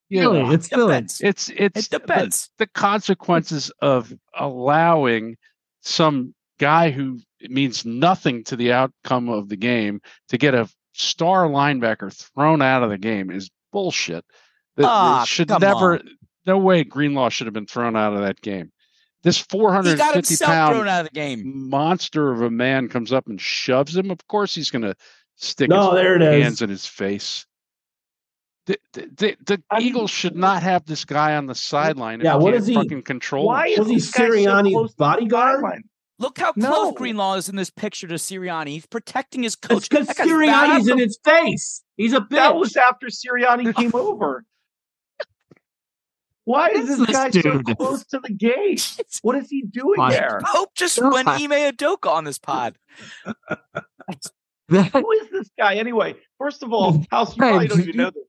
[0.09, 0.87] You Really, know, it's Philly.
[0.87, 1.21] Depends.
[1.21, 2.49] it's it's It depends.
[2.57, 5.37] the, the consequences of allowing
[5.81, 11.45] some guy who means nothing to the outcome of the game to get a star
[11.47, 14.25] linebacker thrown out of the game is bullshit.
[14.75, 15.93] That- that Ah, should come never.
[15.99, 16.09] on.
[16.45, 18.71] No way Greenlaw should have been thrown out of that game.
[19.23, 21.69] This He 450 himself pound thrown out of the game.
[21.69, 24.11] monster of a man comes up and shoves him.
[24.11, 24.95] Of course, he's going to
[25.35, 26.43] stick No, his there it is.
[26.43, 27.45] hands in his face.
[28.65, 32.21] The, the, the, the I mean, Eagles should not have this guy on the sideline.
[32.21, 33.45] if Yeah, he what can't is he- fucking control?
[33.47, 35.81] Why is Was he this guy so Sirianni's close to the bodyguard?
[36.19, 36.67] Look how No.
[36.69, 38.67] close Greenlaw is in this picture to Sirianni.
[38.69, 39.77] He's protecting his coach.
[39.77, 41.81] It's because That Sirianni's in his face.
[41.97, 42.59] He's a That bitch.
[42.59, 44.43] was after Sirianni came over.
[46.49, 48.97] Why is this this guy so close to the gate?
[49.21, 50.11] What is he doing Fine.
[50.13, 50.41] there?
[50.43, 51.13] Pope just God.
[51.13, 52.75] went Ime Udoka on this pod.
[54.69, 56.15] Who is this guy anyway?
[56.39, 58.23] First of all, House, you Hey, probably don't even know this.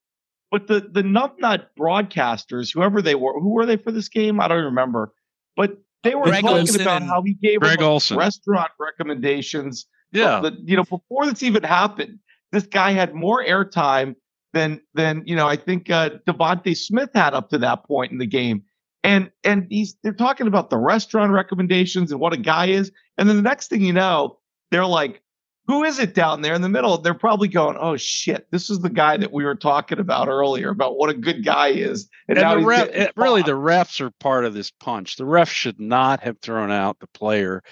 [0.50, 4.38] But the the numbnut broadcasters, whoever they were, who were they for this game?
[4.40, 5.12] I don't remember.
[5.56, 8.18] But they were Greg talking Olsen about how he gave Greg them Olsen.
[8.18, 9.86] restaurant recommendations.
[10.12, 10.40] Yeah.
[10.40, 12.18] The- you know, before this even happened,
[12.52, 14.16] this guy had more airtime
[14.52, 15.46] than than you know.
[15.46, 18.62] I think uh, DeVonta Smith had up to that point in the game,
[19.04, 23.28] and and he's they're talking about the restaurant recommendations and what a guy is, and
[23.28, 24.38] then the next thing you know,
[24.70, 25.22] they're like.
[25.66, 26.98] Who is it down there in the middle?
[26.98, 30.70] They're probably going, "Oh shit, this is the guy that we were talking about earlier
[30.70, 34.10] about what a good guy is." And, now the ref, it- really, the refs are
[34.18, 35.14] part of this punch.
[35.14, 37.62] The refs should not have thrown out the player.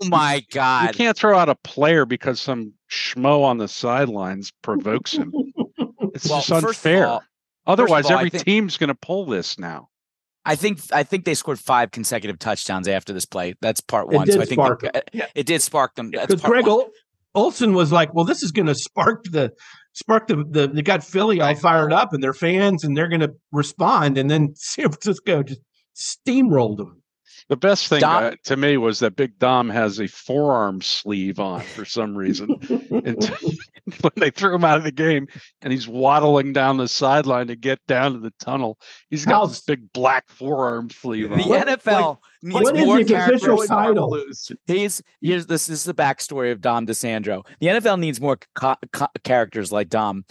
[0.00, 0.88] Oh my god!
[0.88, 5.32] You can't throw out a player because some schmo on the sidelines provokes him.
[6.24, 7.06] It's Well, just unfair.
[7.06, 7.22] all-
[7.66, 9.88] Otherwise, all, every think- team's going to pull this now.
[10.44, 13.54] I think I think they scored five consecutive touchdowns after this play.
[13.60, 14.26] That's part It one.
[14.26, 15.02] did so I think spark they- them.
[15.12, 15.26] Yeah.
[15.34, 16.10] it did spark them.
[16.10, 16.86] That's Because part Greg one.
[17.34, 19.52] Olsen was like, "Well, this is going to spark the
[19.92, 23.20] spark the the they got Philly all fired up and their fans, and they're going
[23.20, 25.60] to respond." And then San Francisco just
[25.94, 27.02] steamrolled them.
[27.48, 31.38] The best thing Dom- uh, to me was that Big Dom has a forearm sleeve
[31.38, 32.48] on for some reason.
[32.90, 33.30] and
[34.00, 35.26] when they threw him out of the game
[35.62, 38.78] and he's waddling down the sideline to get down to the tunnel,
[39.08, 41.48] he's got How- this big black forearm sleeve The on.
[41.48, 43.68] What- NFL needs what is more his official characters.
[43.68, 44.22] title?
[44.66, 47.46] He's here's this is the backstory of Dom DiSandro.
[47.60, 50.24] The NFL needs more co- co- characters like Dom.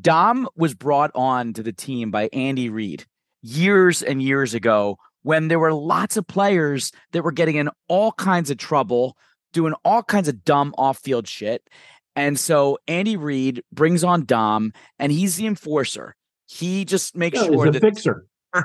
[0.00, 3.04] Dom was brought on to the team by Andy Reid
[3.42, 8.12] years and years ago when there were lots of players that were getting in all
[8.12, 9.16] kinds of trouble,
[9.52, 11.68] doing all kinds of dumb off-field shit.
[12.14, 16.14] And so Andy Reid brings on Dom and he's the enforcer.
[16.46, 18.26] He just makes Yeah, sure he's a that fixer.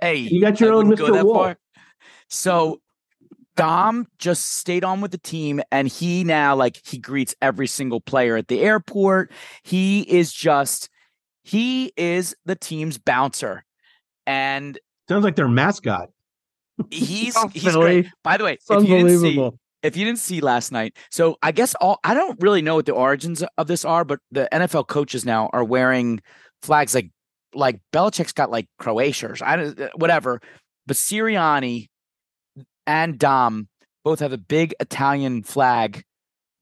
[0.00, 1.14] hey, You got your I own wouldn't go Mr.
[1.14, 1.36] that Wolf.
[1.36, 1.58] far.
[2.30, 2.80] So
[3.56, 8.00] Dom just stayed on with the team and he now like he greets every single
[8.00, 9.30] player at the airport.
[9.62, 10.88] He is just
[11.42, 13.64] he is the team's bouncer.
[14.26, 16.10] And Sounds like their mascot.
[16.90, 18.02] he's Oh, he's Philly.
[18.02, 18.06] great.
[18.22, 19.58] By the way, It's if you didn't see unbelievable.
[19.82, 22.86] If you didn't see last night, so I guess all I don't really know what
[22.86, 26.20] the origins of this are, but the NFL coaches now are wearing
[26.62, 27.10] flags like
[27.54, 30.40] like Belichick's got like Croatia I don't uh, whatever,
[30.86, 31.88] but Sirianni
[32.86, 33.68] and Dom
[34.04, 36.02] both have a big Italian flag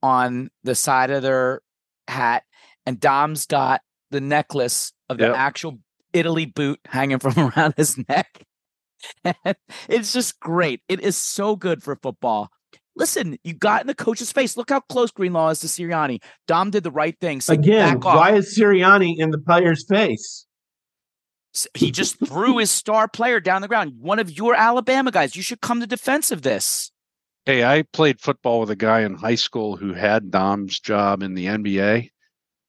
[0.02, 1.60] on the side of their
[2.08, 2.44] hat,
[2.84, 5.36] and Dom's got the necklace of the Yep.
[5.36, 5.78] actual
[6.12, 8.42] Italy boot hanging from around his neck.
[9.88, 10.80] It's just great.
[10.88, 12.50] It is so good for football.
[12.96, 14.56] Listen, you got in the coach's face.
[14.56, 16.22] Look how close Greenlaw is to Sirianni.
[16.46, 17.40] Dom did the right thing.
[17.42, 18.16] So Again, back off.
[18.16, 20.46] why is Sirianni in the player's face?
[21.74, 23.94] He just threw his star player down the ground.
[23.98, 25.36] One of your Alabama guys.
[25.36, 26.90] You should come to defense of this.
[27.46, 31.34] Hey, I played football with a guy in high school who had Dom's job in
[31.34, 32.10] the NBA.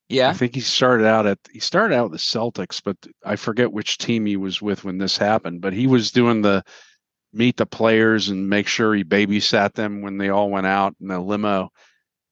[0.09, 0.29] Yeah.
[0.29, 3.73] I think he started out at he started out with the Celtics, but I forget
[3.73, 5.61] which team he was with when this happened.
[5.61, 6.63] But he was doing the
[7.37, 11.07] meet the players and make sure he babysat them when they all went out in
[11.07, 11.69] the limo.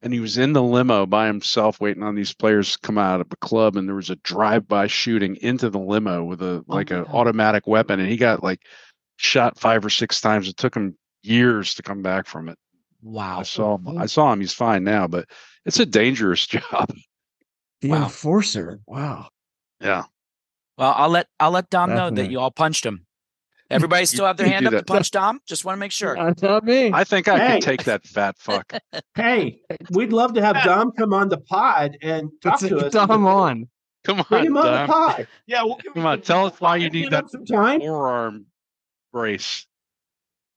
[0.02, 3.22] And he was in the limo by himself waiting on these players to come out
[3.22, 6.76] of the club and there was a drive-by shooting into the limo with a oh,
[6.76, 8.62] like my an automatic weapon and he got like
[9.18, 10.48] shot five or six times.
[10.48, 12.58] It took him years to come back from it.
[13.02, 13.40] Wow.
[13.40, 13.98] I saw him.
[13.98, 14.42] I saw him.
[14.42, 15.28] He's fine now, but
[15.66, 16.94] it's a dangerous job.
[17.82, 18.04] The Wow.
[18.04, 18.80] enforcer.
[18.88, 19.30] Wow.
[19.80, 20.04] Yeah.
[20.78, 23.05] Well, I'll let I'll let Dom know that you all punched him.
[23.70, 25.40] Everybody still have their you hand do up to punch Dom?
[25.48, 26.16] Just want to make sure.
[26.16, 26.92] That's not me.
[26.94, 27.54] I think I Hey.
[27.56, 28.72] could take that fat fuck.
[29.16, 29.60] Hey,
[29.92, 32.94] we'd love to have Dom come on the pod and talk Let's to us.
[32.94, 33.68] Dom on.
[34.04, 35.28] Come Bring on, him on the pod.
[35.48, 37.80] Yeah, we'll give Come you on, tell us why you need that him some time.
[37.80, 38.46] forearm
[39.12, 39.66] brace.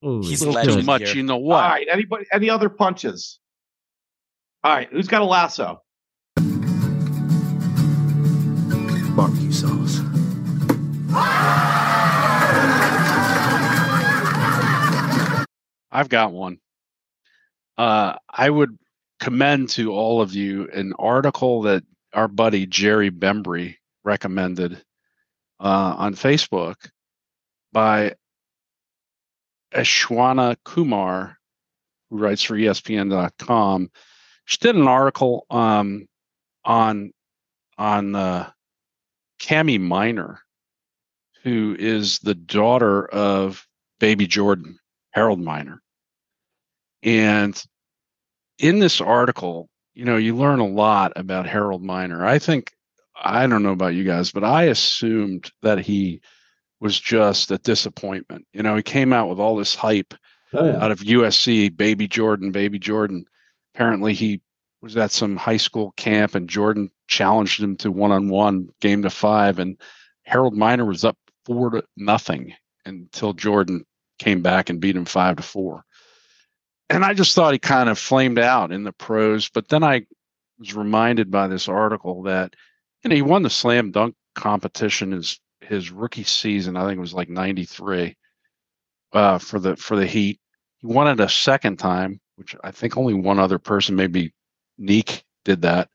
[0.05, 1.17] Ooh, He's A a little too much, here.
[1.17, 1.63] you know All what?
[1.65, 2.27] right, anybody?
[2.33, 3.39] Any other punches?
[4.63, 5.81] All right, who's got a lasso?
[9.17, 10.01] Barbecue sauce.
[15.99, 16.59] I've got one.
[17.77, 18.79] Uh, I would
[19.19, 21.83] commend to all of you an article that
[22.13, 23.75] our buddy Jerry Bembry
[24.05, 24.75] recommended
[25.59, 26.77] uh, on Facebook
[27.73, 28.15] by
[29.75, 31.37] Aishwarya Kumar,
[32.11, 33.91] who writes for ESPN.com.
[34.45, 36.07] She did an article um,
[36.65, 37.11] on
[37.77, 38.51] on uh,
[39.45, 40.43] Kami Miner,
[41.43, 43.67] who is the daughter of
[43.99, 44.79] Baby Jordan,
[45.11, 45.83] Harold Miner.
[47.03, 47.61] And
[48.59, 52.25] in this article, you know, you learn a lot about Harold Miner.
[52.25, 52.73] I think,
[53.21, 56.21] I don't know about you guys, but I assumed that he
[56.81, 58.47] was just a disappointment.
[58.53, 60.15] You know, he came out with all this hype
[60.55, 60.83] Oh, yeah.
[60.83, 63.27] out of USC, Baby Jordan, Baby Jordan.
[63.75, 64.41] Apparently, he
[64.81, 69.03] was at some high school camp and Jordan challenged him to one on one, game
[69.03, 69.59] to five.
[69.59, 69.77] And
[70.23, 72.55] Harold Miner was up four to nothing
[72.87, 73.85] until Jordan
[74.19, 75.85] came back and beat him five to four.
[76.91, 79.49] And I just thought he kind of flamed out in the pros.
[79.49, 80.07] But then I
[80.59, 82.55] was reminded by this article that
[83.03, 86.77] you know he won the slam dunk competition his his rookie season.
[86.77, 88.17] I think it was like ninety three
[89.13, 90.41] uh, for the for the Heat.
[90.79, 94.33] He won it a second time, which I think only one other person, maybe
[94.81, 95.91] Nique, did that.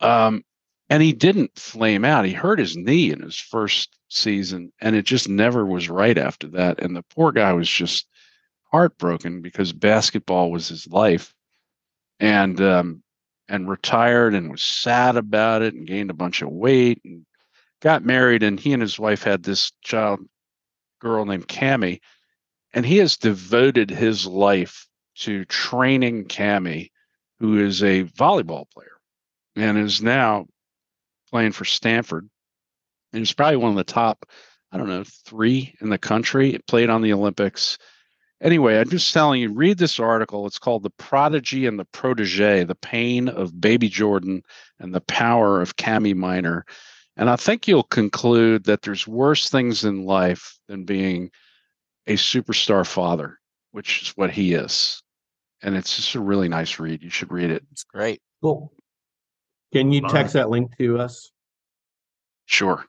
[0.00, 0.42] Um,
[0.88, 2.24] and he didn't flame out.
[2.24, 6.48] He hurt his knee in his first season, and it just never was right after
[6.48, 6.80] that.
[6.80, 8.06] And the poor guy was just
[8.72, 11.34] heartbroken because basketball was his life,
[12.20, 13.02] and um,
[13.48, 17.26] and retired and was sad about it and gained a bunch of weight and
[17.80, 18.42] got married.
[18.42, 20.20] And he and his wife had this child
[21.00, 22.00] girl named Kami,
[22.72, 26.90] and he has devoted his life to training Kami,
[27.38, 28.88] who is a volleyball player
[29.56, 30.46] and is now
[31.30, 32.28] playing for Stanford.
[33.12, 34.26] And he's probably one of the top,
[34.70, 36.58] I don't know, three in the country.
[36.66, 37.76] Played on the Olympics.
[38.42, 40.48] Anyway, I'm just telling you, read this article.
[40.48, 44.42] It's called The Prodigy and the Protege The Pain of Baby Jordan
[44.80, 46.64] and the Power of Kami Miner.
[47.16, 51.30] And I think you'll conclude that there's worse things in life than being
[52.08, 53.38] a superstar father,
[53.70, 55.04] which is what he is.
[55.62, 57.00] And it's just a really nice read.
[57.00, 57.62] You should read it.
[57.70, 58.20] It's great.
[58.42, 58.72] Cool.
[59.72, 61.30] Can you Love text that link to us?
[62.46, 62.84] Sure.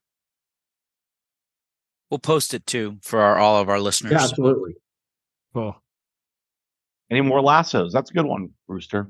[2.10, 4.14] We'll post it too for our, all of our listeners.
[4.14, 4.76] Yeah, absolutely.
[5.54, 5.76] Cool.
[7.12, 7.94] Any more lassos?
[7.94, 9.10] That's a good one, Rooster.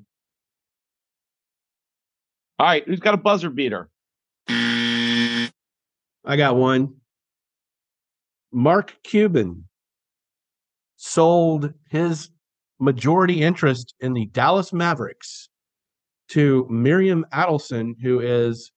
[2.59, 3.89] All right, who's got a buzzer beater?
[4.49, 5.49] I
[6.37, 6.95] got one.
[8.51, 9.67] Mark Cuban
[10.97, 12.29] sold his
[12.79, 15.49] majority interest in the Dallas Mavericks
[16.29, 18.71] to Miriam Adelson, who is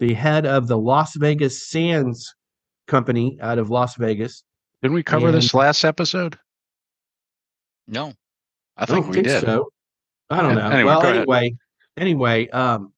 [0.00, 2.34] the head of the Las Vegas Sands
[2.86, 4.42] company out of Las Vegas.
[4.82, 6.38] Didn't we cover this last episode?
[7.88, 8.12] No.
[8.76, 9.40] I think we did.
[9.40, 9.70] so.
[10.30, 10.66] I don't know.
[10.66, 11.16] anyway, well, go ahead.
[11.22, 11.56] anyway,
[11.96, 12.92] anyway, um,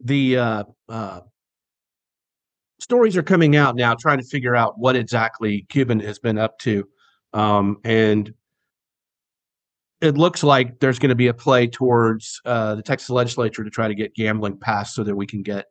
[0.00, 1.20] the uh, uh,
[2.78, 6.58] stories are coming out now, trying to figure out what exactly Cuban has been up
[6.60, 6.86] to,
[7.32, 8.32] um, and
[10.00, 13.70] it looks like there's going to be a play towards uh, the Texas legislature to
[13.70, 15.64] try to get gambling passed so that we can get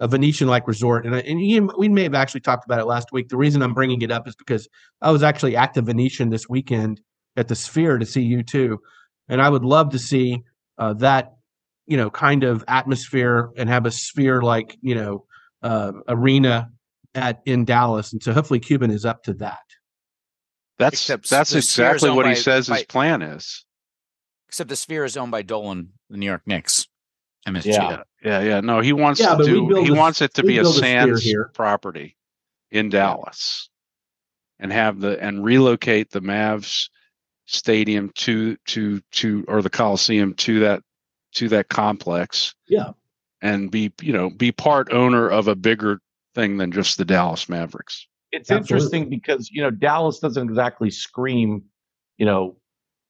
[0.00, 1.06] a Venetian-like resort.
[1.06, 3.28] And, I- and Ian, we may have actually talked about it last week.
[3.30, 4.68] The reason I'm bringing it up is because
[5.00, 7.00] I was actually at the Venetian this weekend
[7.36, 8.78] at the Sphere to see U2,
[9.28, 10.42] and I would love to see
[10.78, 11.34] uh, that
[11.86, 15.26] you know kind of atmosphere and have a sphere like you know
[15.62, 16.70] uh, arena
[17.14, 19.58] at in Dallas, and so hopefully Cuban is up to that.
[20.78, 23.64] That's Except that's the Sphere is exactly owned what he by- says his plan is.
[24.48, 26.86] Except the Sphere is owned by Dolan, the New York Knicks.
[27.48, 27.66] MSG.
[27.72, 28.02] Yeah.
[28.22, 28.60] Yeah, yeah.
[28.60, 29.82] No, he wants Yeah, to do.
[29.82, 31.50] He a- wants it to be a build a here.
[31.54, 32.16] property
[32.70, 33.68] in Dallas,
[34.60, 36.88] and have the and relocate the Mavs
[37.46, 40.82] stadium to to to or the Coliseum to that
[41.34, 42.54] to that complex.
[42.68, 42.90] Yeah.
[43.42, 46.00] and be you know be part owner of a bigger
[46.34, 48.06] thing than just the Dallas Mavericks.
[48.30, 48.74] It's Absolutely.
[48.74, 51.64] interesting because you know Dallas doesn't exactly scream,
[52.16, 52.56] you know,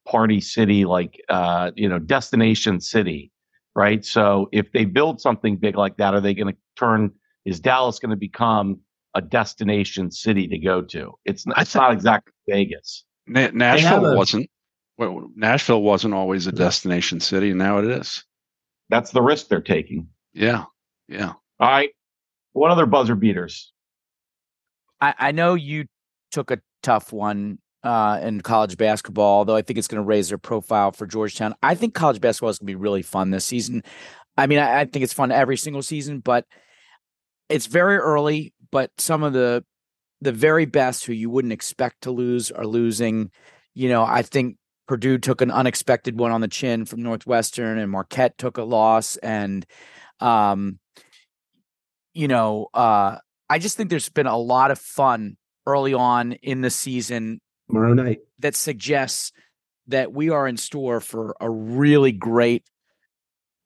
[0.07, 3.30] party city like uh, you know destination city,
[3.76, 4.05] right?
[4.05, 7.12] So if they build something big like that, are they going to turn?
[7.45, 8.80] Is Dallas going to become
[9.14, 11.12] a destination city to go to?
[11.24, 13.04] It's n- I it's not exactly Vegas.
[13.26, 14.49] Na- Nashville a- wasn't.
[14.99, 18.24] Well, Nashville wasn't always a destination city, and now it is.
[18.88, 20.08] That's the risk they're taking.
[20.34, 20.64] Yeah,
[21.08, 21.32] yeah.
[21.58, 21.90] All right,
[22.53, 23.72] what other buzzer beaters?
[25.00, 25.86] I, I know you
[26.30, 30.28] took a tough one uh, in college basketball, although I think it's going to raise
[30.28, 31.54] their profile for Georgetown.
[31.62, 33.82] I think college basketball is going to be really fun this season.
[34.36, 36.46] I mean, I, I think it's fun every single season, but
[37.49, 38.54] it's very early.
[38.70, 39.64] But some of the
[40.22, 43.30] the very best who you wouldn't expect to lose are losing.
[43.74, 47.90] You know, I think Purdue took an unexpected one on the chin from Northwestern, and
[47.90, 49.66] Marquette took a loss, and
[50.20, 50.78] um,
[52.14, 53.18] you know, uh,
[53.50, 55.36] I just think there's been a lot of fun
[55.66, 58.18] early on in the season Tomorrow night.
[58.38, 59.32] that suggests
[59.88, 62.64] that we are in store for a really great,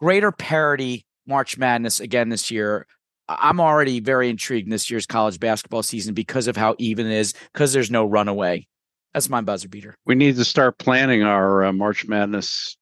[0.01, 2.87] greater parity March Madness again this year.
[3.29, 7.07] I- I'm already very intrigued in this year's college basketball season because of how even
[7.07, 8.67] it is, because there's no runaway.
[9.15, 9.97] That's my buzzer beater.
[10.05, 12.77] We need to start planning our uh, March Madness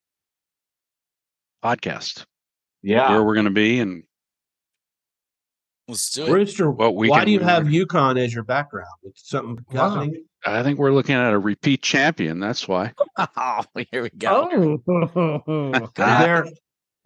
[1.65, 2.25] podcast.
[2.83, 4.03] Yeah, Where we're going to be and
[5.87, 6.33] Let's do it.
[6.33, 8.89] Rooster, What why do you we have were- UConn as your background?
[9.03, 9.91] It's something Wow.
[9.91, 10.25] happening.
[10.47, 12.41] I think we're looking at a repeat champion.
[12.41, 12.93] That's why.
[13.37, 14.49] Oh, here we go.
[14.87, 16.47] Oh, Is there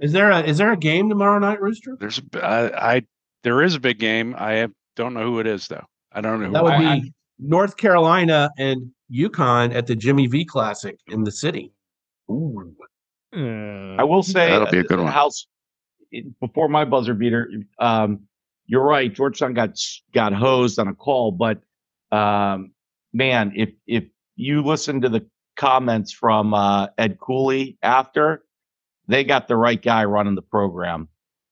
[0.00, 1.96] is there a is there a game tomorrow night, Rooster?
[1.98, 3.02] There's a b- I, I
[3.48, 4.34] there is a big game.
[4.36, 5.86] I have, don't know who it is though.
[6.12, 6.52] I don't know who.
[6.52, 7.02] That would it is.
[7.04, 11.72] be North Carolina and UConn at the Jimmy V Classic in the city.
[12.30, 12.74] Ooh.
[13.34, 15.10] Uh, I will say That'll be a uh, good one.
[15.10, 15.46] House
[16.42, 17.50] before my buzzer beater.
[17.78, 18.20] Um,
[18.66, 19.10] you're right.
[19.10, 19.78] Georgetown got
[20.12, 21.62] got hosed on a call, but
[22.12, 22.72] um,
[23.14, 24.04] man, if if
[24.36, 25.26] you listen to the
[25.56, 28.44] comments from uh, Ed Cooley after,
[29.06, 31.08] they got the right guy running the program.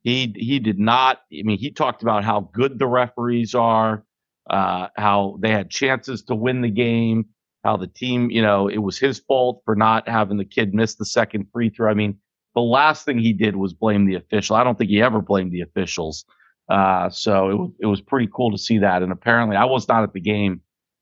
[0.06, 1.22] He he did not.
[1.32, 4.04] I mean, he talked about how good the referees are,
[4.48, 7.26] uh, how they had chances to win the game,
[7.64, 10.94] how the team, you know, it was his fault for not having the kid miss
[10.94, 11.90] the second free throw.
[11.90, 12.18] I mean,
[12.54, 14.54] the last thing he did was blame the official.
[14.54, 16.24] I don't think he ever blamed the officials.
[16.68, 17.50] Uh, so
[17.80, 19.02] it it was pretty cool to see that.
[19.02, 20.60] And apparently, I was not at the game,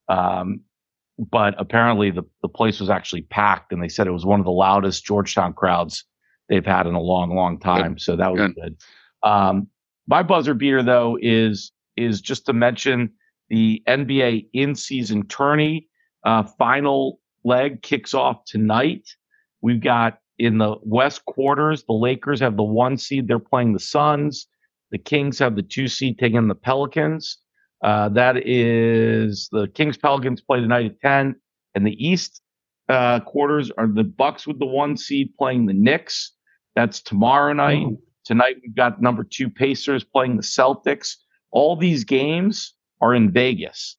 [0.09, 0.62] um,
[1.18, 4.47] but apparently the the place was actually packed, and they said it was one of
[4.47, 6.06] the loudest Georgetown crowds
[6.48, 7.98] they've had in a long, long time.
[7.98, 8.54] So that was Good.
[8.54, 8.76] good.
[9.22, 9.68] Um,
[10.06, 13.10] my buzzer beater though is is just to mention
[13.48, 15.88] the NBA in season tourney
[16.24, 19.08] uh, final leg kicks off tonight.
[19.60, 23.28] We've got in the West quarters, the Lakers have the one seed.
[23.28, 24.46] They're playing the Suns.
[24.90, 27.38] The Kings have the two seed taking the Pelicans.
[27.82, 31.36] Uh, that is the Kings Pelicans play tonight at 10.
[31.74, 32.40] And the East
[32.89, 36.32] uh, quarters are the Bucks with the one seed playing the Knicks.
[36.77, 37.86] That's tomorrow night.
[38.24, 41.16] Tonight we've got number two Pacers playing the Celtics.
[41.51, 43.97] All these games are in Vegas.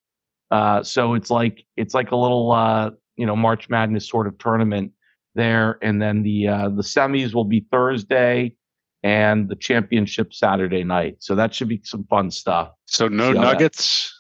[0.52, 4.38] Uh, so it's like it's like a little uh, you know March Madness sort of
[4.38, 4.91] tournament
[5.36, 8.56] there, and then the uh, the semis will be Thursday,
[9.03, 11.18] and the championship Saturday night.
[11.20, 12.72] So that should be some fun stuff.
[12.86, 14.14] So no See that- Nuggets.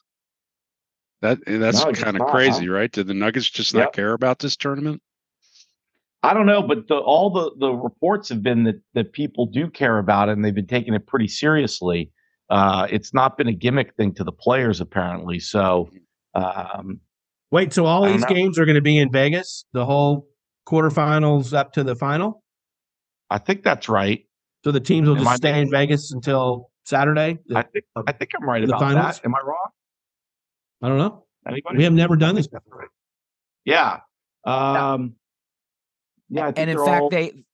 [1.25, 2.73] That that's No, kind of crazy, huh?
[2.73, 2.91] right?
[2.91, 3.83] Did the Nuggets just Yep.
[3.83, 5.01] not care about this tournament?
[6.23, 9.69] I don't know, but the, all the the reports have been that that people do
[9.69, 12.11] care about it, and they've been taking it pretty seriously.
[12.49, 15.39] Uh, it's not been a gimmick thing to the players apparently.
[15.39, 15.89] So.
[16.35, 16.99] Um,
[17.51, 18.27] Wait, so all these know.
[18.27, 19.63] games are going to be in Vegas?
[19.71, 20.27] The whole
[20.67, 22.43] quarterfinals up to the final?
[23.29, 24.25] I think that's right.
[24.65, 27.37] So the teams will Am just I stay in Vegas until Saturday?
[27.55, 29.19] I think I think I'm right The about finals?
[29.19, 29.25] that.
[29.25, 29.69] Am I wrong?
[30.81, 31.25] I don't know.
[31.47, 31.77] Anybody?
[31.77, 32.87] We have never done this before.
[33.65, 33.99] Yeah.
[34.45, 35.15] Um,
[36.29, 36.43] yeah.
[36.43, 37.45] I think and in fact all- they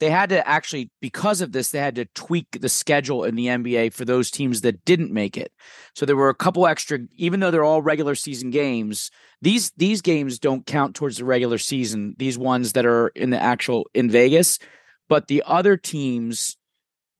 [0.00, 3.46] they had to actually because of this they had to tweak the schedule in the
[3.46, 5.52] NBA for those teams that didn't make it.
[5.94, 9.10] So there were a couple extra even though they're all regular season games,
[9.42, 13.42] these these games don't count towards the regular season, these ones that are in the
[13.42, 14.58] actual in Vegas,
[15.08, 16.56] but the other teams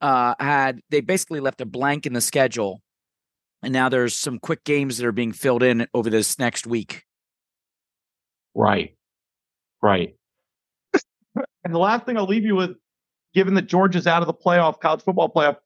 [0.01, 2.81] uh had they basically left a blank in the schedule.
[3.63, 7.05] And now there's some quick games that are being filled in over this next week.
[8.55, 8.97] Right.
[9.83, 10.17] Right.
[11.35, 12.77] and the last thing I'll leave you with,
[13.35, 15.57] given that Georgia's out of the playoff, college football playoff,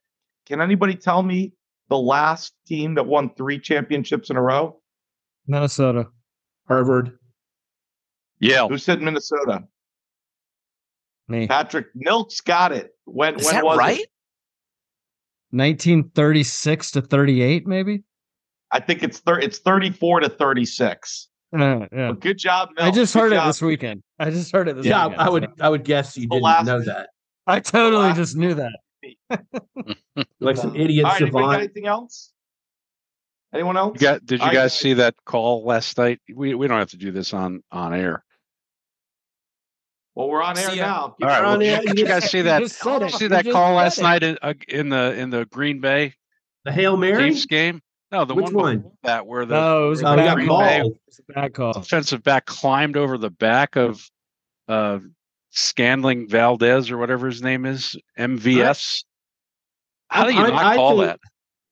[0.47, 1.52] can anybody tell me
[1.89, 4.81] the last team that won three championships in a row?
[5.47, 6.09] Minnesota.
[6.66, 7.19] Harvard.
[8.39, 8.69] Yale.
[8.69, 9.64] Who said Minnesota?
[11.28, 11.47] Me.
[11.47, 12.94] Patrick Milks got it.
[13.05, 14.01] When Is when that was right?
[14.01, 14.09] it?
[15.52, 18.02] 1936 to 38, maybe.
[18.70, 21.28] I think it's thir- it's 34 to 36.
[21.54, 21.58] Uh,
[21.92, 22.08] yeah.
[22.08, 22.86] But good job, Mel.
[22.86, 23.46] I just Good heard it job.
[23.48, 24.02] this weekend.
[24.18, 25.20] I just heard it this Yeah, weekend.
[25.22, 27.10] I would I would guess you The didn't know that.
[27.46, 28.72] I totally just knew that.
[30.40, 31.62] Like some idiot All right, anybody got savant.
[31.62, 32.32] anything else?
[33.54, 34.00] Anyone else?
[34.00, 36.20] You got, did you I- guys see that call last night?
[36.34, 38.24] We we don't have to do this on on air.
[40.14, 40.86] Well, we're on air See ya.
[40.86, 41.01] now.
[41.02, 41.43] All right.
[41.43, 42.60] Well, air, did you you guys see that?
[42.60, 42.78] just.
[43.18, 44.02] See that call last it.
[44.02, 46.14] night in, uh, in the in the Green Bay
[46.64, 47.30] The Hail Mary?
[47.30, 47.80] Chiefs game?
[48.10, 48.90] No, the Which one, one?
[49.05, 50.60] that where the No, it was a Oh, where he bad Green call.
[50.60, 50.98] Bay mauled.
[51.09, 51.72] It's a bad call.
[51.72, 54.06] defensive back climbed over the back of
[54.68, 54.98] uh
[55.55, 59.05] Scanling Valdez or whatever his name is, MVS.
[60.09, 61.20] How do you I- not I call think- that?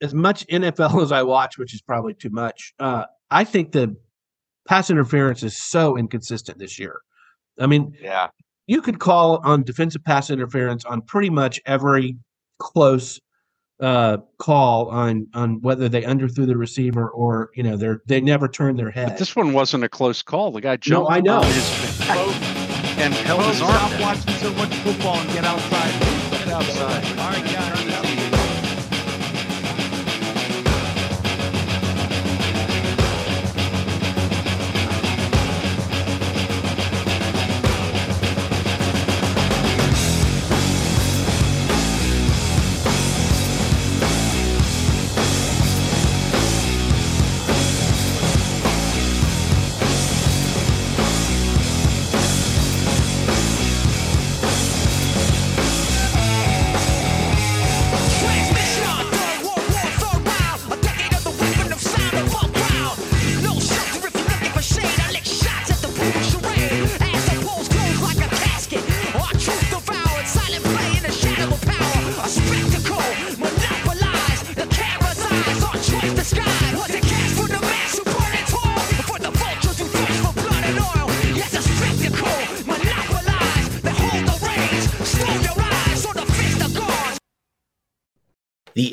[0.03, 3.97] as much NFL as I watch, which is probably too much, uh, I think the
[4.67, 7.01] pass interference is so inconsistent this year.
[7.61, 8.29] I mean, Yeah.
[8.67, 12.17] you could call on defensive pass interference on pretty much every
[12.59, 13.21] close
[13.81, 18.47] uh, call on on whether they underthrew the receiver or you know they're they never
[18.49, 19.09] turned their head.
[19.09, 20.51] But this one wasn't a close call.
[20.53, 21.41] The guy jumped I know.
[21.41, 22.01] his
[22.99, 23.73] and held his arm.
[23.73, 26.31] Stop watching so much football and get outside.
[26.31, 27.05] Get outside.
[27.19, 27.80] All right, guys.